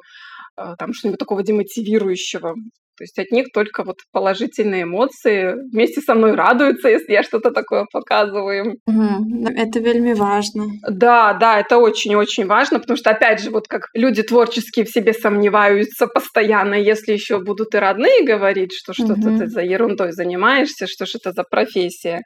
э, 0.58 0.76
там 0.78 0.94
что-нибудь 0.94 1.20
такого 1.20 1.44
демотивирующего. 1.44 2.56
То 2.99 3.03
есть 3.03 3.19
от 3.19 3.33
них 3.33 3.47
только 3.53 3.83
вот 3.83 3.97
положительные 4.13 4.85
эмоции. 4.85 5.55
Вместе 5.73 6.01
со 6.01 6.15
мной 6.15 6.35
радуются, 6.35 6.89
если 6.89 7.13
я 7.13 7.23
что-то 7.25 7.51
такое 7.51 7.87
показываю. 7.93 8.77
Угу. 8.87 9.49
Это 9.57 9.81
вельми 9.81 10.15
важно. 10.15 10.67
Да, 10.89 11.33
да, 11.35 11.59
это 11.59 11.79
очень-очень 11.79 12.47
важно, 12.47 12.79
потому 12.79 12.97
что, 12.97 13.11
опять 13.11 13.41
же, 13.41 13.51
вот 13.51 13.67
как 13.67 13.89
люди 13.95 14.23
творческие 14.23 14.85
в 14.85 14.91
себе 14.91 15.13
сомневаются 15.13 16.07
постоянно, 16.07 16.75
если 16.75 17.13
еще 17.13 17.41
будут 17.41 17.75
и 17.75 17.79
родные 17.79 18.25
говорить, 18.25 18.73
что 18.73 18.93
что-то 18.93 19.29
угу. 19.29 19.39
ты 19.39 19.49
за 19.49 19.63
ерундой 19.63 20.13
занимаешься, 20.13 20.87
что 20.87 21.05
ж 21.05 21.17
это 21.17 21.33
за 21.33 21.43
профессия. 21.43 22.23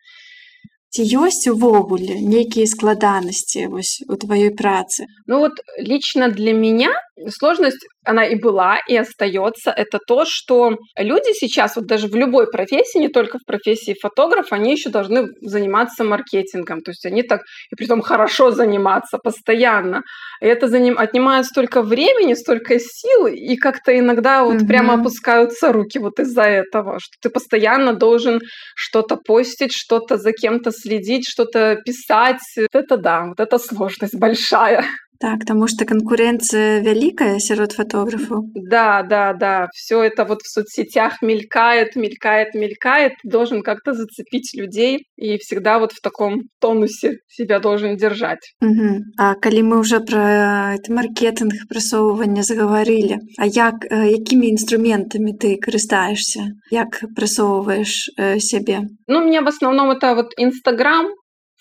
Ці 0.88 1.04
ёсць 1.04 1.44
увогуле 1.52 2.14
нейкія 2.16 2.64
складанасці 2.66 3.66
вось 3.72 4.00
у 4.08 4.16
твоей 4.16 4.48
працы? 4.60 5.04
Ну 5.26 5.40
вот 5.40 5.60
лично 5.76 6.28
для 6.32 6.54
меня 6.54 6.88
сложность 7.29 7.85
она 8.05 8.25
и 8.25 8.35
была, 8.35 8.79
и 8.87 8.97
остается, 8.97 9.71
это 9.71 9.99
то, 10.05 10.25
что 10.25 10.77
люди 10.97 11.33
сейчас, 11.33 11.75
вот 11.75 11.85
даже 11.85 12.07
в 12.07 12.15
любой 12.15 12.49
профессии, 12.51 12.99
не 12.99 13.07
только 13.07 13.37
в 13.37 13.45
профессии 13.45 13.95
фотограф, 13.99 14.47
они 14.51 14.73
еще 14.73 14.89
должны 14.89 15.27
заниматься 15.41 16.03
маркетингом. 16.03 16.81
То 16.81 16.91
есть 16.91 17.05
они 17.05 17.23
так, 17.23 17.41
и 17.71 17.75
при 17.75 17.85
том 17.85 18.01
хорошо 18.01 18.51
заниматься 18.51 19.17
постоянно. 19.17 20.01
И 20.41 20.45
это 20.45 20.67
заним, 20.67 20.97
отнимает 20.97 21.45
столько 21.45 21.81
времени, 21.81 22.33
столько 22.33 22.77
сил, 22.79 23.27
и 23.27 23.55
как-то 23.55 23.97
иногда 23.97 24.43
вот 24.43 24.55
mm-hmm. 24.55 24.67
прямо 24.67 24.95
опускаются 24.95 25.71
руки 25.71 25.99
вот 25.99 26.19
из-за 26.19 26.43
этого, 26.43 26.99
что 26.99 27.15
ты 27.21 27.29
постоянно 27.29 27.93
должен 27.93 28.41
что-то 28.75 29.15
постить, 29.15 29.71
что-то 29.73 30.17
за 30.17 30.31
кем-то 30.31 30.71
следить, 30.71 31.25
что-то 31.27 31.77
писать. 31.85 32.41
Это 32.73 32.97
да, 32.97 33.27
вот 33.27 33.39
это 33.39 33.57
сложность 33.59 34.15
большая. 34.15 34.85
Так, 35.19 35.45
тому 35.45 35.67
что 35.67 35.85
конкуренция 35.85 36.79
великая 36.79 37.39
сярод 37.39 37.71
фотографов. 37.71 38.45
Да, 38.55 39.03
да, 39.03 39.33
да. 39.33 39.67
Все 39.73 40.01
это 40.03 40.25
вот 40.25 40.41
в 40.41 40.49
соцсетях 40.49 41.21
мелькает, 41.21 41.95
мелькает, 41.95 42.53
мелькает. 42.53 43.13
Должен 43.23 43.63
как-то 43.63 43.93
зацепить 43.93 44.51
людей 44.53 45.05
и 45.15 45.37
всегда 45.37 45.79
вот 45.79 45.91
в 45.93 46.01
таком 46.01 46.43
тонусе 46.59 47.19
себя 47.27 47.59
должен 47.59 47.95
держать. 47.95 48.39
Угу. 48.61 49.03
А 49.17 49.35
коли 49.35 49.61
мы 49.61 49.79
уже 49.79 49.99
про 49.99 50.75
это 50.75 50.91
маркетинг, 50.91 51.53
просовывание 51.69 52.43
заговорили, 52.43 53.19
а 53.37 53.45
як, 53.45 53.75
якими 53.89 54.51
инструментами 54.51 55.31
ты 55.31 55.57
користаешься? 55.57 56.51
Як 56.69 57.01
просовываешь 57.15 58.09
э, 58.17 58.39
себе? 58.39 58.81
Ну, 59.07 59.23
меня 59.23 59.41
в 59.41 59.47
основном 59.47 59.91
это 59.91 60.15
вот 60.15 60.33
Инстаграм, 60.37 61.07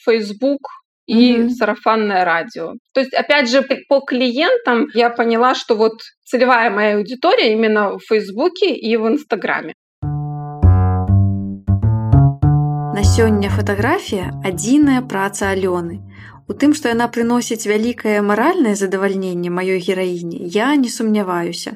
Фейсбук, 0.04 0.60
и 1.07 1.37
mm-hmm. 1.37 1.49
сарафанное 1.49 2.25
радио. 2.25 2.73
То 2.93 2.99
есть, 2.99 3.13
опять 3.13 3.49
же, 3.49 3.65
по 3.87 4.01
клиентам 4.01 4.87
я 4.93 5.09
поняла, 5.09 5.55
что 5.55 5.75
вот 5.75 6.01
целевая 6.25 6.69
моя 6.69 6.97
аудитория 6.97 7.53
именно 7.53 7.97
в 7.97 8.01
Фейсбуке 8.07 8.75
и 8.75 8.97
в 8.97 9.07
Инстаграме. 9.07 9.73
На 12.97 13.03
сёння 13.03 13.49
фатаграфія 13.49 14.33
адзіная 14.43 15.01
праца 15.01 15.53
Алёны. 15.53 16.01
У 16.49 16.55
тым, 16.55 16.71
што 16.73 16.87
яна 16.87 17.05
прыносіць 17.11 17.67
вялікае 17.67 18.21
маральнае 18.23 18.73
задавальненне 18.79 19.51
маёй 19.51 19.83
гераіні, 19.83 20.47
я 20.55 20.75
не 20.75 20.89
сумняваюся. 20.89 21.75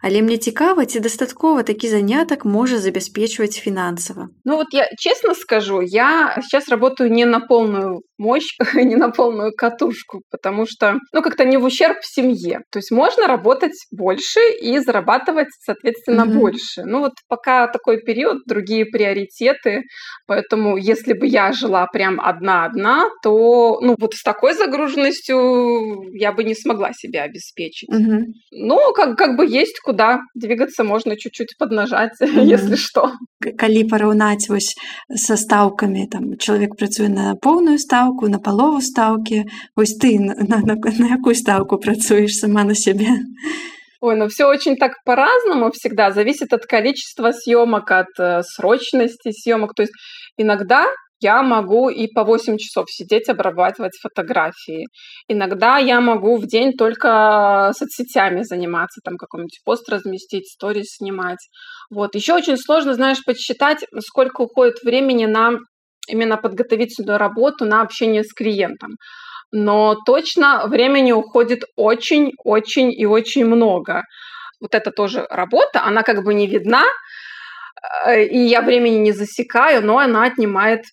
Але 0.00 0.22
мне 0.22 0.38
цікава, 0.38 0.86
ці 0.86 1.00
дастаткова 1.00 1.62
такі 1.62 1.88
занятак 1.88 2.44
можа 2.46 2.78
забяспечваць 2.78 3.58
фінансава. 3.58 4.28
Ну 4.44 4.56
вот 4.56 4.72
я 4.72 4.88
честно 4.96 5.34
скажу, 5.34 5.82
я 5.82 6.38
сейчас 6.40 6.68
работаю 6.68 7.10
не 7.10 7.26
на 7.26 7.40
полную 7.40 8.02
мощь, 8.18 8.56
не 8.74 8.96
на 8.96 9.10
полную 9.10 9.52
катушку, 9.52 10.22
потому 10.30 10.66
что, 10.66 10.98
ну, 11.12 11.22
как-то 11.22 11.44
не 11.44 11.56
в 11.56 11.64
ущерб 11.64 11.98
семье. 12.02 12.60
То 12.70 12.78
есть 12.78 12.90
можно 12.90 13.26
работать 13.26 13.74
больше 13.90 14.40
и 14.60 14.78
зарабатывать, 14.78 15.48
соответственно, 15.60 16.22
mm-hmm. 16.22 16.38
больше. 16.38 16.82
Ну 16.84 17.00
вот 17.00 17.12
пока 17.28 17.68
такой 17.68 18.00
период, 18.00 18.38
другие 18.46 18.84
приоритеты, 18.84 19.82
поэтому 20.26 20.76
если 20.76 21.12
бы 21.12 21.26
я 21.26 21.52
жила 21.52 21.86
прям 21.92 22.20
одна-одна, 22.20 23.08
то, 23.22 23.78
ну, 23.80 23.96
вот 23.98 24.14
с 24.14 24.22
такой 24.22 24.54
загруженностью 24.54 26.02
я 26.14 26.32
бы 26.32 26.44
не 26.44 26.54
смогла 26.54 26.90
себя 26.92 27.22
обеспечить. 27.22 27.88
Угу. 27.88 28.26
Ну, 28.52 28.92
как, 28.92 29.16
как 29.16 29.36
бы 29.36 29.46
есть 29.46 29.80
куда 29.80 30.20
двигаться, 30.34 30.84
можно 30.84 31.16
чуть-чуть 31.16 31.56
поднажать, 31.58 32.12
угу. 32.20 32.40
если 32.40 32.76
что. 32.76 33.12
Калі 33.42 33.82
параўнаць 33.90 34.46
вось 34.46 34.70
са 35.18 35.34
стаўкамі 35.34 36.06
там 36.12 36.24
чалавек 36.38 36.76
працуе 36.78 37.08
на 37.10 37.34
поўную 37.34 37.78
стаўку 37.82 38.05
на 38.06 38.38
палову 38.38 38.80
стаўкі 38.80 39.44
вось 39.76 39.96
ты 39.96 40.18
на, 40.18 40.34
на, 40.34 40.58
на, 40.58 40.74
на 40.74 41.06
якую 41.16 41.34
стаўку 41.34 41.78
працуеш 41.78 42.38
сама 42.38 42.64
на 42.64 42.74
себе 42.74 43.08
Ой, 44.02 44.16
ну 44.16 44.26
все 44.26 44.46
очень 44.46 44.76
так 44.76 44.92
по-разному 45.04 45.70
всегда, 45.70 46.10
зависит 46.10 46.52
от 46.52 46.66
количества 46.66 47.30
съемок, 47.30 47.88
от 47.92 48.08
э, 48.18 48.42
срочности 48.42 49.30
съемок. 49.30 49.74
То 49.76 49.82
есть 49.82 49.92
иногда 50.36 50.86
я 51.22 51.42
могу 51.42 51.88
и 51.88 52.08
по 52.08 52.24
8 52.24 52.56
часов 52.58 52.86
сидеть, 52.90 53.28
обрабатывать 53.28 53.92
фотографии. 54.02 54.86
Иногда 55.28 55.78
я 55.78 56.00
могу 56.00 56.36
в 56.36 56.46
день 56.46 56.72
только 56.72 57.70
соцсетями 57.78 58.42
заниматься, 58.42 59.00
там 59.04 59.16
какой-нибудь 59.16 59.60
пост 59.64 59.88
разместить, 59.88 60.48
сторис 60.50 60.96
снимать. 60.96 61.38
Вот. 61.90 62.16
Еще 62.16 62.34
очень 62.34 62.56
сложно, 62.56 62.94
знаешь, 62.94 63.24
подсчитать, 63.24 63.84
сколько 64.00 64.40
уходит 64.40 64.82
времени 64.82 65.26
на 65.26 65.58
именно 66.08 66.36
подготовительную 66.36 67.18
работу, 67.18 67.64
на 67.64 67.82
общение 67.82 68.22
с 68.22 68.32
клиентом. 68.32 68.96
Но 69.52 69.96
точно 70.06 70.66
времени 70.66 71.12
уходит 71.12 71.64
очень-очень 71.76 72.92
и 72.92 73.06
очень 73.06 73.44
много. 73.44 74.02
Вот 74.60 74.74
это 74.74 74.90
тоже 74.90 75.26
работа, 75.30 75.84
она 75.84 76.02
как 76.02 76.24
бы 76.24 76.34
не 76.34 76.46
видна, 76.46 76.84
э, 78.06 78.24
и 78.24 78.38
я 78.38 78.62
времени 78.62 78.98
не 78.98 79.12
засекаю, 79.12 79.84
но 79.84 79.98
она 79.98 80.24
отнимает 80.24 80.84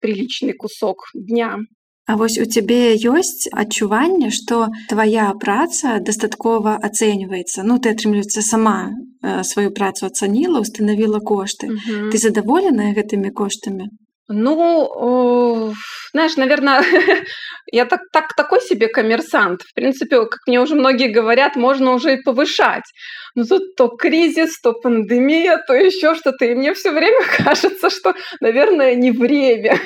приличный 0.00 0.52
кусок 0.52 1.04
дня. 1.14 1.58
А 2.06 2.16
вось 2.16 2.38
у 2.38 2.44
цябе 2.46 2.96
ёсць 2.96 3.52
адчуванне, 3.52 4.30
што 4.32 4.68
твая 4.88 5.28
праца 5.36 5.98
дастаткова 6.00 6.80
ацэньваецца. 6.80 7.62
Ну 7.68 7.76
ты 7.78 7.92
атрымліваецца 7.92 8.40
сама 8.40 8.88
э, 8.88 9.44
сваю 9.44 9.70
працу 9.76 10.06
ацаніла, 10.06 10.64
устанавіла 10.64 11.20
кошты. 11.20 11.68
Угу. 11.68 12.08
Ты 12.08 12.16
задаволеная 12.16 12.94
гэтымі 12.96 13.30
коштамі? 13.30 13.92
Ну, 14.29 15.71
э, 15.71 15.73
знаешь, 16.13 16.37
наверное, 16.37 16.81
я 17.71 17.85
так, 17.85 18.01
так 18.11 18.33
такой 18.35 18.61
себе 18.61 18.87
коммерсант. 18.87 19.63
В 19.63 19.73
принципе, 19.73 20.25
как 20.25 20.39
мне 20.47 20.61
уже 20.61 20.75
многие 20.75 21.09
говорят, 21.09 21.55
можно 21.55 21.91
уже 21.91 22.13
и 22.13 22.21
повышать. 22.21 22.85
Но 23.35 23.45
тут 23.45 23.75
то 23.75 23.87
кризис, 23.89 24.59
то 24.61 24.73
пандемия, 24.73 25.57
то 25.65 25.73
еще 25.73 26.15
что-то. 26.15 26.45
И 26.45 26.55
мне 26.55 26.73
все 26.73 26.91
время 26.91 27.23
кажется, 27.37 27.89
что, 27.89 28.13
наверное, 28.39 28.95
не 28.95 29.11
время. 29.11 29.79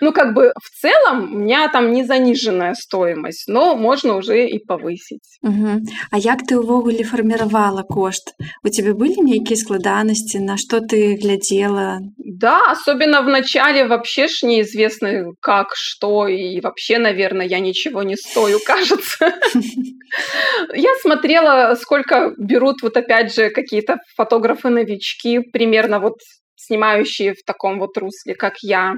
Ну, 0.00 0.12
как 0.12 0.34
бы 0.34 0.52
в 0.62 0.80
целом 0.80 1.34
у 1.34 1.38
меня 1.38 1.68
там 1.68 1.92
не 1.92 2.04
заниженная 2.04 2.74
стоимость, 2.74 3.48
но 3.48 3.74
можно 3.76 4.16
уже 4.16 4.46
и 4.46 4.58
повысить. 4.58 5.38
Угу. 5.42 5.80
А 6.10 6.18
як 6.18 6.46
ты 6.46 6.58
увогуле 6.58 7.04
формировала 7.04 7.82
кошт? 7.82 8.34
У 8.62 8.68
тебя 8.68 8.94
были 8.94 9.14
некие 9.20 9.56
складанности, 9.56 10.38
на 10.38 10.56
что 10.56 10.80
ты 10.80 11.14
глядела? 11.14 11.98
Да, 12.18 12.70
особенно 12.70 13.22
в 13.22 13.28
начале 13.28 13.86
вообще 13.86 14.28
ж 14.28 14.42
неизвестно 14.42 15.32
как, 15.40 15.68
что, 15.74 16.26
и 16.26 16.60
вообще, 16.60 16.98
наверное, 16.98 17.46
я 17.46 17.60
ничего 17.60 18.02
не 18.02 18.16
стою, 18.16 18.58
кажется. 18.64 19.32
Я 20.74 20.90
смотрела, 21.02 21.76
сколько 21.80 22.34
берут 22.36 22.82
вот 22.82 22.89
вот 22.89 22.97
опять 22.97 23.33
же 23.33 23.49
какие-то 23.49 23.97
фотографы-новички, 24.15 25.39
примерно 25.39 25.99
вот 25.99 26.15
снимающие 26.55 27.33
в 27.33 27.43
таком 27.45 27.79
вот 27.79 27.97
русле, 27.97 28.35
как 28.35 28.53
я. 28.61 28.93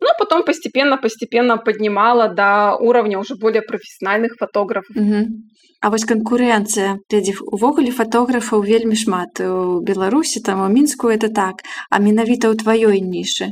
Ну, 0.00 0.08
а 0.08 0.14
потом 0.18 0.44
постепенно-постепенно 0.44 1.58
поднимала 1.58 2.28
до 2.28 2.76
уровня 2.76 3.18
уже 3.18 3.36
более 3.36 3.62
профессиональных 3.62 4.36
фотографов. 4.38 4.96
Угу. 4.96 5.26
А 5.82 5.90
вось 5.90 6.04
канкурэнцыя 6.06 7.02
глядзі 7.10 7.32
увогуле 7.42 7.90
фатографаў 7.90 8.62
вельмі 8.62 8.94
шмат 8.94 9.40
у 9.42 9.82
Беларусі 9.82 10.38
там 10.46 10.62
у 10.62 10.68
мінску 10.70 11.10
это 11.10 11.26
так 11.26 11.66
а 11.90 11.98
менавіта 11.98 12.50
ў 12.50 12.58
тваёй 12.62 13.02
нішы 13.02 13.50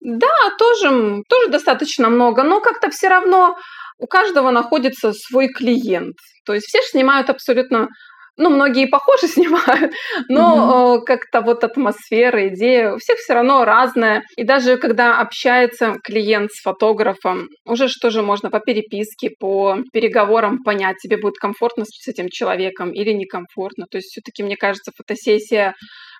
Да, 0.00 0.50
тоже, 0.58 1.22
тоже 1.28 1.50
достаточно 1.50 2.08
много, 2.08 2.42
но 2.42 2.60
как-то 2.60 2.90
все 2.90 3.08
равно 3.08 3.56
у 3.98 4.06
каждого 4.06 4.50
находится 4.50 5.12
свой 5.12 5.48
клиент. 5.48 6.16
То 6.46 6.54
есть 6.54 6.66
все 6.66 6.80
же 6.80 6.88
снимают 6.88 7.28
абсолютно 7.28 7.88
ну, 8.37 8.49
многие 8.49 8.87
похоже 8.87 9.27
снимают, 9.27 9.93
но 10.29 10.95
угу. 10.95 11.05
как-то 11.05 11.41
вот 11.41 11.63
атмосфера, 11.63 12.47
идея 12.49 12.93
у 12.93 12.97
всех 12.97 13.17
все 13.17 13.33
равно 13.33 13.65
разная. 13.65 14.23
И 14.37 14.43
даже 14.43 14.77
когда 14.77 15.19
общается 15.19 15.95
клиент 16.03 16.51
с 16.51 16.61
фотографом, 16.61 17.49
уже 17.65 17.87
что 17.87 18.09
же 18.09 18.21
можно 18.21 18.49
по 18.49 18.59
переписке, 18.59 19.29
по 19.39 19.77
переговорам 19.93 20.63
понять, 20.63 20.97
тебе 20.97 21.17
будет 21.17 21.35
комфортно 21.35 21.85
с 21.85 22.07
этим 22.07 22.29
человеком 22.29 22.91
или 22.91 23.11
некомфортно. 23.11 23.85
То 23.89 23.97
есть 23.97 24.09
все-таки, 24.09 24.43
мне 24.43 24.57
кажется, 24.57 24.91
фотосессия 24.95 25.75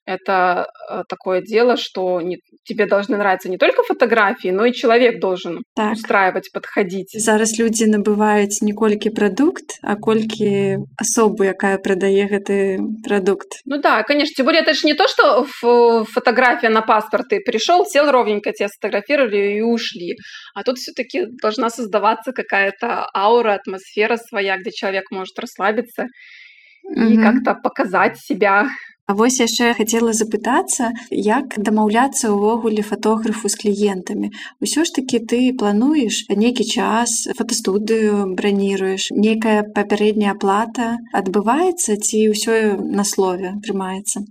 это 0.05 0.67
э, 0.89 1.03
такое 1.09 1.41
дело, 1.41 1.77
что 1.77 2.21
не, 2.21 2.37
тебе 2.63 2.85
должны 2.85 3.17
нравиться 3.17 3.49
не 3.49 3.57
только 3.57 3.83
фотографии, 3.83 4.49
но 4.49 4.65
и 4.65 4.73
человек 4.73 5.19
должен 5.19 5.63
так. 5.75 5.93
устраивать, 5.93 6.51
подходить. 6.53 7.09
Зараз 7.13 7.59
люди 7.59 7.85
набываюць 7.85 8.61
не 8.61 8.73
колькі 8.73 9.09
прадукт, 9.09 9.79
а 9.81 9.95
колькі 9.95 10.77
асобу, 10.97 11.43
якая 11.43 11.77
прадае 11.77 12.27
гэты 12.27 12.77
продукт. 13.03 13.61
Ну 13.65 13.77
да, 13.81 14.03
конечно. 14.03 14.33
Тем 14.35 14.45
более 14.45 14.61
это 14.61 14.73
же 14.73 14.85
не 14.85 14.93
то, 14.93 15.07
что 15.07 15.45
фотография 16.05 16.69
на 16.69 16.81
паспорт, 16.81 17.29
ты 17.29 17.39
пришел, 17.39 17.85
сел 17.85 18.11
ровненько, 18.11 18.51
тебя 18.51 18.69
сфотографировали 18.69 19.57
и 19.57 19.61
ушли. 19.61 20.17
А 20.53 20.63
тут 20.63 20.77
все-таки 20.77 21.25
должна 21.41 21.69
создаваться 21.69 22.31
какая-то 22.31 23.09
аура, 23.15 23.53
атмосфера 23.53 24.17
своя, 24.17 24.57
где 24.57 24.71
человек 24.71 25.05
может 25.11 25.37
расслабиться 25.39 26.05
и 26.95 27.17
угу. 27.17 27.21
как-то 27.23 27.55
показать 27.55 28.19
себя 28.19 28.67
А 29.10 29.14
вось 29.18 29.40
яшчэ 29.42 29.74
хацела 29.74 30.12
запытацца, 30.14 30.90
як 31.10 31.56
дамаўляцца 31.68 32.30
ўвогуле 32.30 32.84
фатографу 32.86 33.50
з 33.50 33.58
кліентамі. 33.62 34.30
Усё 34.62 34.86
ж 34.86 34.94
такі 34.98 35.18
ты 35.32 35.40
плануеш 35.62 36.22
нейкі 36.30 36.62
час, 36.62 37.26
фотастудыю 37.38 38.30
браніруеш, 38.38 39.10
нейкая 39.10 39.66
папярэдняя 39.78 40.36
аплата 40.38 40.92
адбываецца 41.22 41.98
ці 41.98 42.26
ўсё 42.34 42.60
на 42.78 43.02
слове 43.14 43.58
прымаецца. 43.66 44.22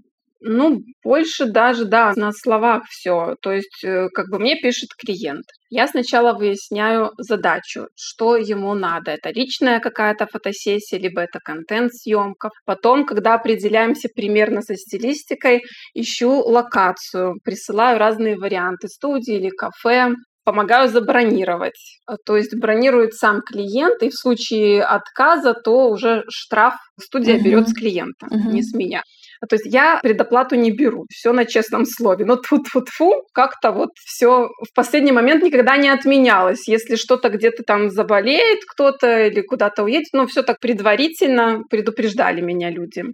Ну, 0.42 0.80
больше 1.04 1.46
даже, 1.48 1.84
да, 1.86 2.14
на 2.16 2.32
словах 2.32 2.84
все. 2.90 3.36
То 3.42 3.52
есть, 3.52 3.84
э, 3.84 4.08
как 4.14 4.30
бы 4.32 4.40
мне 4.40 4.56
пишет 4.56 4.90
клиент. 4.96 5.44
Я 5.77 5.89
сначала 5.89 6.39
выясняю 6.39 7.11
задачу, 7.19 7.89
что 7.97 8.37
ему 8.37 8.75
надо. 8.75 9.11
Это 9.11 9.31
личная 9.31 9.81
какая-то 9.81 10.29
фотосессия, 10.29 11.01
либо 11.01 11.21
это 11.21 11.41
контент-съемка. 11.45 12.51
Потом, 12.65 13.05
когда 13.05 13.35
определяемся 13.35 14.09
примерно 14.15 14.63
со 14.63 14.77
стилистикой, 14.77 15.63
ищу 15.93 16.31
локацию, 16.31 17.41
присылаю 17.43 17.99
разные 17.99 18.37
варианты 18.37 18.87
студии 18.87 19.35
или 19.35 19.49
кафе, 19.49 20.15
помогаю 20.45 20.89
забронировать. 20.89 21.99
А, 22.07 22.19
то 22.25 22.37
есть 22.37 22.55
бронирует 22.55 23.15
сам 23.15 23.41
клиент, 23.41 24.01
и 24.05 24.11
в 24.11 24.15
случае 24.15 24.85
отказа, 24.85 25.55
то 25.55 25.89
уже 25.89 26.23
штраф 26.29 26.75
студия 27.01 27.37
uh-huh. 27.37 27.43
берет 27.43 27.69
с 27.69 27.75
клиента, 27.75 28.27
uh-huh. 28.27 28.53
не 28.53 28.63
с 28.63 28.73
меня. 28.75 29.03
То 29.48 29.56
есть 29.56 29.66
я 29.66 30.00
предоплату 30.04 30.56
не 30.56 30.72
беру, 30.72 31.06
все 31.10 31.32
на 31.32 31.46
честном 31.46 31.86
слове. 31.86 32.26
Но 32.26 32.36
тут 32.36 32.68
фу 32.68 32.84
фу 32.86 33.24
как-то 33.34 33.72
вот 33.72 33.92
все 33.96 34.50
в 34.50 34.74
последний 34.76 35.14
момент 35.14 35.44
никогда 35.44 35.78
не 35.78 35.90
отменялось. 35.90 36.68
Если 36.68 36.96
что-то 36.96 37.30
где-то 37.30 37.64
там 37.64 37.90
заболеет 37.90 38.60
кто-то 38.68 39.28
или 39.28 39.42
куда-то 39.42 39.84
уедет, 39.84 40.10
но 40.14 40.28
все 40.28 40.44
так 40.44 40.60
предварительно 40.60 41.64
предупреждали 41.70 42.42
меня 42.42 42.70
люди. 42.70 43.06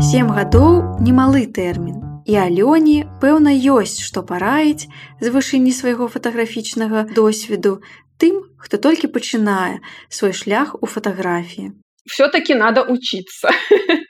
Семь 0.00 0.28
годов 0.28 1.00
немалы 1.00 1.46
термин. 1.46 2.02
І 2.24 2.38
Алёне, 2.38 3.10
пэўна, 3.18 3.50
ёсць, 3.50 3.98
што 3.98 4.22
параіць 4.22 4.86
з 5.18 5.26
вышыні 5.34 5.74
свайго 5.74 6.06
фатаграфічнага 6.06 7.10
досведу 7.18 7.82
тым, 8.22 8.46
хто 8.62 8.78
толькі 8.78 9.10
пачынае 9.10 9.82
свой 10.06 10.30
шлях 10.30 10.76
у 10.78 10.86
фатаграфіі 10.86 11.74
все-таки 12.07 12.53
надо 12.53 12.83
учиться. 12.83 13.49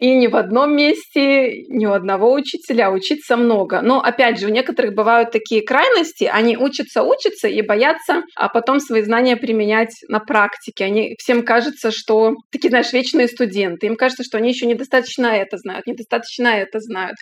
И 0.00 0.14
не 0.14 0.28
в 0.28 0.36
одном 0.36 0.76
месте, 0.76 1.64
не 1.68 1.86
у 1.86 1.92
одного 1.92 2.32
учителя, 2.32 2.90
учиться 2.90 3.36
много. 3.36 3.80
Но 3.82 4.00
опять 4.00 4.38
же, 4.38 4.46
у 4.46 4.50
некоторых 4.50 4.94
бывают 4.94 5.32
такие 5.32 5.62
крайности, 5.62 6.24
они 6.24 6.56
учатся, 6.56 7.02
учатся 7.02 7.48
и 7.48 7.60
боятся, 7.62 8.22
а 8.36 8.48
потом 8.48 8.78
свои 8.78 9.02
знания 9.02 9.36
применять 9.36 9.94
на 10.08 10.20
практике. 10.20 10.84
Они 10.84 11.16
всем 11.18 11.44
кажется, 11.44 11.90
что 11.90 12.34
такие, 12.52 12.68
знаешь, 12.68 12.92
вечные 12.92 13.26
студенты. 13.26 13.86
Им 13.86 13.96
кажется, 13.96 14.22
что 14.22 14.38
они 14.38 14.50
еще 14.50 14.66
недостаточно 14.66 15.26
это 15.26 15.56
знают, 15.58 15.86
недостаточно 15.86 16.48
это 16.48 16.78
знают. 16.78 17.16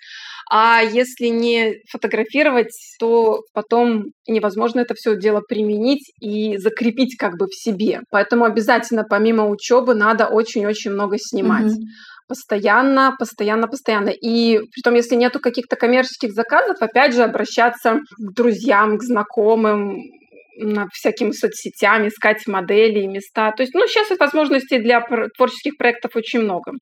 А 0.51 0.81
если 0.83 1.27
не 1.27 1.75
фотографировать, 1.91 2.73
то 2.99 3.41
потом 3.53 4.07
невозможно 4.27 4.81
это 4.81 4.95
все 4.95 5.17
дело 5.17 5.43
применить 5.47 6.11
и 6.21 6.57
закрепить 6.57 7.17
как 7.19 7.39
бы 7.39 7.47
в 7.47 7.55
себе. 7.55 8.01
Поэтому 8.11 8.45
обязательно 8.45 9.05
помимо 9.09 9.49
учебы 9.49 9.95
надо 9.95 10.27
очень-очень 10.27 10.93
много 10.93 11.17
снимать. 11.19 11.73
Mm-hmm 11.73 12.19
постоянно, 12.29 13.17
постоянно, 13.19 13.67
постоянно. 13.69 14.11
И 14.11 14.59
при 14.59 14.83
том, 14.83 14.95
если 14.95 15.17
нету 15.17 15.41
каких-то 15.41 15.77
коммерческих 15.77 16.33
заказов, 16.33 16.77
опять 16.81 17.15
же, 17.15 17.23
обращаться 17.23 18.01
к 18.19 18.35
друзьям, 18.35 18.99
к 18.99 19.03
знакомым, 19.03 19.97
на 19.97 20.17
всякими 20.92 21.31
соцсетями, 21.31 22.09
искать 22.09 22.47
модели, 22.47 23.07
места. 23.07 23.53
То 23.53 23.62
есть, 23.62 23.75
ну, 23.75 23.87
сейчас 23.87 24.11
возможностей 24.18 24.79
для 24.79 25.01
творческих 25.37 25.77
проектов 25.77 26.16
очень 26.16 26.40
много. 26.40 26.73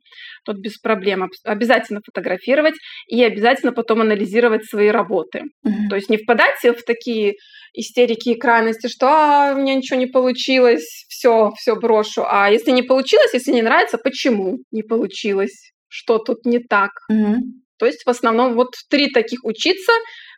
Тут 0.45 0.59
без 0.59 0.79
проблем. 0.79 1.29
Обязательно 1.45 2.01
фотографировать 2.05 2.75
и 3.09 3.23
обязательно 3.23 3.73
потом 3.73 4.01
анализировать 4.01 4.65
свои 4.65 4.89
работы. 4.89 5.43
Mm-hmm. 5.67 5.89
То 5.91 5.97
есть 5.97 6.11
не 6.11 6.17
впадать 6.17 6.62
в 6.62 6.83
такие 6.87 7.35
истерики 7.75 8.31
и 8.31 8.39
крайности, 8.39 8.89
что 8.89 9.07
а, 9.09 9.53
у 9.55 9.61
меня 9.61 9.75
ничего 9.75 9.99
не 9.99 10.07
получилось, 10.07 11.05
все, 11.09 11.53
все 11.57 11.77
брошу. 11.77 12.25
А 12.27 12.51
если 12.51 12.71
не 12.71 12.83
получилось, 12.83 13.35
если 13.35 13.53
не 13.53 13.62
нравится, 13.62 13.99
почему 13.99 14.59
не 14.71 14.83
получилось? 14.83 15.73
Что 15.89 16.19
тут 16.19 16.45
не 16.45 16.59
так? 16.59 16.91
Mm-hmm. 17.12 17.39
То 17.79 17.87
есть 17.87 18.05
в 18.05 18.09
основном 18.11 18.55
вот 18.55 18.69
три 18.89 19.11
таких 19.11 19.45
учиться, 19.45 19.93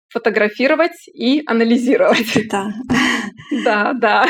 фотографировать 0.09 1.09
и 1.15 1.43
анализировать. 1.47 2.49
Да. 2.51 2.73
Да, 3.65 3.93
да. 3.95 4.27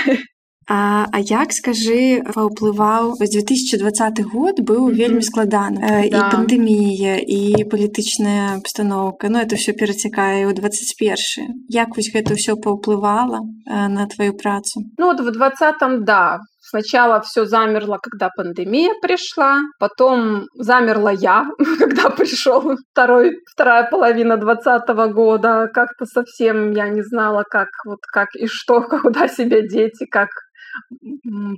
А, 0.71 1.07
а 1.13 1.19
як 1.21 1.53
скажы 1.57 2.21
паўплываў 2.29 3.15
2020 3.17 4.21
год 4.29 4.61
быў 4.61 4.93
вельмі 4.93 5.25
складаны 5.25 5.81
да. 5.81 6.03
і 6.05 6.13
пандэмія 6.13 7.17
і 7.25 7.65
палітычная 7.73 8.61
абстаноўка 8.61 9.33
Ну 9.33 9.41
это 9.41 9.57
все 9.57 9.73
перацякае 9.73 10.45
ў 10.45 10.53
21 10.53 11.65
як 11.73 11.97
вось 11.97 12.13
гэта 12.13 12.37
ўсё 12.37 12.61
паўплывала 12.61 13.41
на 13.65 14.05
твою 14.13 14.37
працу 14.37 14.85
Ну 14.99 15.09
вот 15.09 15.25
в 15.25 15.33
двадцатом 15.33 16.05
да 16.05 16.45
Сначала 16.69 17.23
все 17.23 17.47
замерло, 17.47 17.99
когда 18.03 18.29
пандемия 18.29 18.93
пришла, 19.01 19.61
потом 19.79 20.49
замерла 20.55 21.11
я, 21.11 21.47
когда 21.79 22.11
пришел 22.11 22.77
второй, 22.93 23.39
вторая 23.51 23.89
половина 23.91 24.37
двадцатого 24.37 25.07
года. 25.07 25.69
Как-то 25.73 26.05
совсем 26.05 26.73
я 26.73 26.89
не 26.91 27.03
знала, 27.03 27.43
как, 27.49 27.69
вот, 27.87 28.01
как 28.13 28.29
и 28.35 28.47
что, 28.47 28.83
куда 29.03 29.29
себя 29.29 29.63
деть, 29.63 30.01
и 30.03 30.07
как 30.07 30.29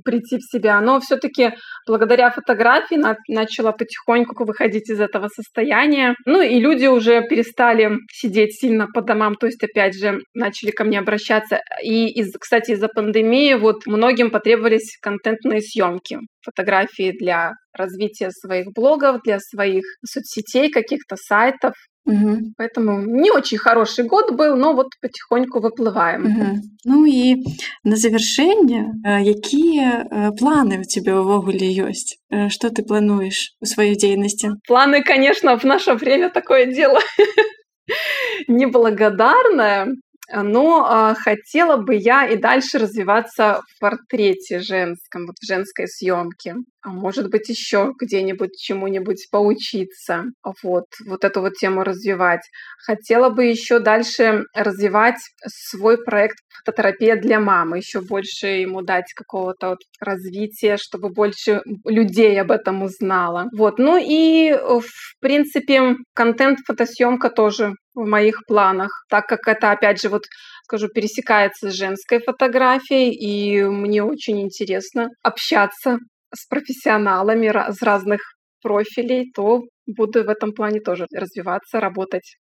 прийти 0.03 0.37
в 0.37 0.43
себя. 0.43 0.79
Но 0.81 0.99
все-таки 0.99 1.51
благодаря 1.87 2.31
фотографии 2.31 2.95
на, 2.95 3.17
начала 3.27 3.71
потихоньку 3.71 4.45
выходить 4.45 4.89
из 4.89 4.99
этого 4.99 5.27
состояния. 5.27 6.15
Ну 6.25 6.41
и 6.41 6.59
люди 6.59 6.85
уже 6.85 7.21
перестали 7.27 7.97
сидеть 8.11 8.59
сильно 8.59 8.87
по 8.87 9.01
домам, 9.01 9.35
то 9.35 9.47
есть 9.47 9.63
опять 9.63 9.97
же 9.97 10.19
начали 10.33 10.71
ко 10.71 10.83
мне 10.83 10.99
обращаться. 10.99 11.59
И, 11.83 12.07
из, 12.07 12.33
кстати, 12.37 12.71
из-за 12.71 12.87
пандемии 12.87 13.53
вот 13.55 13.85
многим 13.85 14.31
потребовались 14.31 14.97
контентные 15.01 15.61
съемки 15.61 16.19
фотографии 16.43 17.15
для 17.17 17.53
развития 17.73 18.31
своих 18.31 18.67
блогов, 18.73 19.21
для 19.23 19.39
своих 19.39 19.83
соцсетей, 20.05 20.69
каких-то 20.69 21.15
сайтов. 21.15 21.73
Угу. 22.05 22.53
Поэтому 22.57 23.01
не 23.01 23.31
очень 23.31 23.57
хороший 23.57 24.05
год 24.05 24.31
был, 24.31 24.55
но 24.55 24.73
вот 24.73 24.87
потихоньку 25.01 25.59
выплываем. 25.59 26.25
Угу. 26.25 26.61
Ну 26.85 27.05
и 27.05 27.35
на 27.83 27.95
завершение, 27.95 28.91
какие 29.03 30.35
планы 30.37 30.79
у 30.79 30.83
тебя 30.83 31.19
увогуле 31.19 31.71
есть? 31.71 32.17
Что 32.49 32.69
ты 32.69 32.83
плануешь 32.83 33.53
в 33.61 33.65
своей 33.65 33.95
деятельности? 33.95 34.49
Планы, 34.67 35.03
конечно, 35.03 35.57
в 35.57 35.63
наше 35.63 35.93
время 35.93 36.29
такое 36.29 36.65
дело 36.65 36.99
неблагодарное, 38.47 39.95
но 40.33 40.85
а, 40.87 41.13
хотела 41.15 41.77
бы 41.77 41.95
я 41.95 42.25
и 42.25 42.37
дальше 42.37 42.77
развиваться 42.77 43.61
в 43.67 43.79
портрете 43.79 44.59
женском, 44.59 45.27
вот 45.27 45.35
в 45.39 45.45
женской 45.45 45.87
съемке. 45.87 46.55
А 46.83 46.89
может 46.89 47.29
быть 47.29 47.47
еще 47.49 47.93
где-нибудь 47.99 48.57
чему-нибудь 48.57 49.27
поучиться. 49.31 50.25
Вот, 50.63 50.85
вот 51.05 51.23
эту 51.23 51.41
вот 51.41 51.53
тему 51.53 51.83
развивать. 51.83 52.41
Хотела 52.85 53.29
бы 53.29 53.45
еще 53.45 53.79
дальше 53.79 54.45
развивать 54.55 55.19
свой 55.45 56.03
проект 56.03 56.37
фототерапия 56.63 57.15
для 57.15 57.39
мамы, 57.39 57.77
еще 57.77 58.01
больше 58.01 58.47
ему 58.47 58.81
дать 58.81 59.13
какого-то 59.13 59.69
вот 59.69 59.79
развития, 59.99 60.77
чтобы 60.77 61.09
больше 61.09 61.61
людей 61.85 62.39
об 62.41 62.51
этом 62.51 62.83
узнала. 62.83 63.49
Вот, 63.55 63.77
ну 63.77 63.97
и 63.97 64.51
в 64.53 65.19
принципе 65.19 65.95
контент 66.13 66.59
фотосъемка 66.65 67.29
тоже 67.29 67.73
в 67.93 68.05
моих 68.07 68.45
планах, 68.47 69.05
так 69.09 69.27
как 69.27 69.47
это, 69.47 69.71
опять 69.71 70.01
же, 70.01 70.09
вот 70.09 70.23
скажу, 70.63 70.87
пересекается 70.87 71.69
с 71.69 71.73
женской 71.73 72.19
фотографией, 72.19 73.13
и 73.13 73.63
мне 73.63 74.03
очень 74.03 74.41
интересно 74.41 75.09
общаться 75.21 75.97
с 76.33 76.47
профессионалами 76.47 77.47
из 77.69 77.81
разных 77.81 78.21
профилей, 78.61 79.31
то 79.33 79.63
буду 79.87 80.23
в 80.23 80.29
этом 80.29 80.53
плане 80.53 80.79
тоже 80.81 81.07
развиваться, 81.13 81.79
работать. 81.79 82.37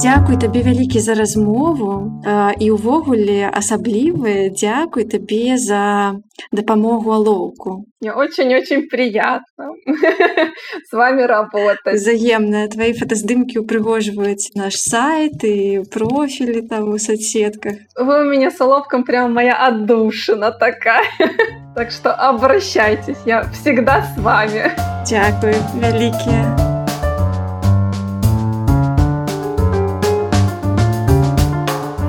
Дзякуй 0.00 0.36
табе 0.36 0.62
вялікі 0.62 1.00
за 1.00 1.14
размову 1.16 2.20
і 2.60 2.66
ўвогуле 2.72 3.48
асаблівы 3.48 4.52
дзякуй 4.52 5.04
табе 5.04 5.56
за 5.56 6.16
дапамогу 6.52 7.12
алоўку. 7.12 7.84
Мне 8.00 8.12
очень-очень 8.12 8.88
приятно 8.88 9.72
с 10.88 10.92
вами 10.92 11.22
работать. 11.22 11.94
Взаемно. 11.94 12.68
Твои 12.68 12.92
фотоздымки 12.92 13.58
упрыгоживают 13.58 14.38
наш 14.54 14.74
сайт 14.74 15.42
и 15.44 15.82
профили 15.90 16.60
там 16.60 16.92
в 16.92 16.98
соцсетках. 16.98 17.76
Вы 17.96 18.20
у 18.20 18.30
меня 18.30 18.50
с 18.50 18.60
Оловком 18.60 19.04
прям 19.04 19.32
моя 19.32 19.56
отдушина 19.66 20.52
такая. 20.52 21.04
Так 21.74 21.90
что 21.90 22.12
обращайтесь, 22.12 23.18
я 23.26 23.44
всегда 23.52 24.02
с 24.02 24.18
вами. 24.18 24.72
Дякую, 25.08 25.54
великие. 25.74 26.59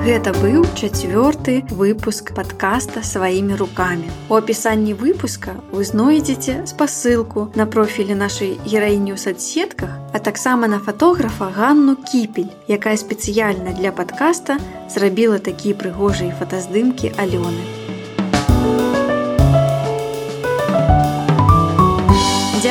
Гэта 0.02 0.32
быў 0.34 0.64
чацвёрты 0.74 1.52
выпуск 1.70 2.32
падкаста 2.34 3.04
сваімі 3.06 3.54
рукамі. 3.54 4.08
У 4.26 4.34
апісанні 4.34 4.96
выпуска 4.98 5.54
вы 5.70 5.86
знойдзеце 5.86 6.66
спасылку 6.66 7.44
на 7.54 7.68
профілі 7.70 8.16
нашай 8.18 8.58
гераіні 8.66 9.14
ў 9.14 9.18
садсетках, 9.22 9.94
а 10.10 10.18
таксама 10.18 10.66
на 10.66 10.82
фатографа 10.82 11.52
Ганну 11.54 11.94
кіпель, 11.94 12.50
якая 12.66 12.96
спецыяльна 12.98 13.78
для 13.78 13.94
падкаста 13.94 14.58
зрабіла 14.90 15.38
такія 15.38 15.78
прыгожыя 15.78 16.34
фотаздымкі 16.34 17.14
Алёны. 17.14 17.81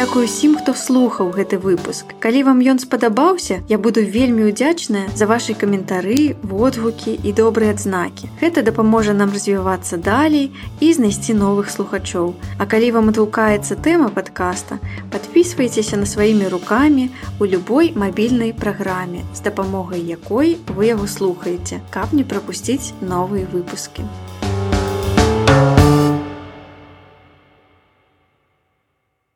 Дзякую 0.00 0.24
усім, 0.24 0.56
хто 0.56 0.72
слухаў 0.74 1.28
гэты 1.36 1.58
выпуск. 1.60 2.16
Калі 2.18 2.42
вам 2.48 2.58
ён 2.64 2.78
спадабаўся, 2.82 3.60
я 3.68 3.78
буду 3.78 4.00
вельмі 4.00 4.48
ўдзячная 4.48 5.12
за 5.14 5.28
вашы 5.30 5.54
каментары, 5.54 6.34
водгукі 6.42 7.12
і 7.12 7.32
добрыя 7.36 7.76
адзнакі. 7.76 8.30
Гэта 8.40 8.64
дапаможа 8.66 9.12
нам 9.12 9.30
развівацца 9.36 10.00
далей 10.00 10.50
і 10.80 10.92
знайсці 10.96 11.36
новых 11.36 11.68
слухачоў. 11.70 12.32
А 12.58 12.64
калі 12.66 12.90
вам 12.96 13.12
адгукаецца 13.12 13.76
тэма 13.76 14.08
падкаста, 14.08 14.80
подписывайтеся 15.12 16.00
на 16.00 16.06
сваімі 16.08 16.48
рукамі 16.48 17.10
у 17.38 17.46
любой 17.46 17.92
мабільнай 17.92 18.56
праграме, 18.56 19.22
з 19.36 19.44
дапамогай 19.44 20.00
якой 20.00 20.56
вы 20.72 20.90
яго 20.92 21.06
слухаеце, 21.06 21.84
каб 21.92 22.16
не 22.16 22.24
прапусціць 22.24 22.96
новыя 23.00 23.46
выпускі. 23.52 24.08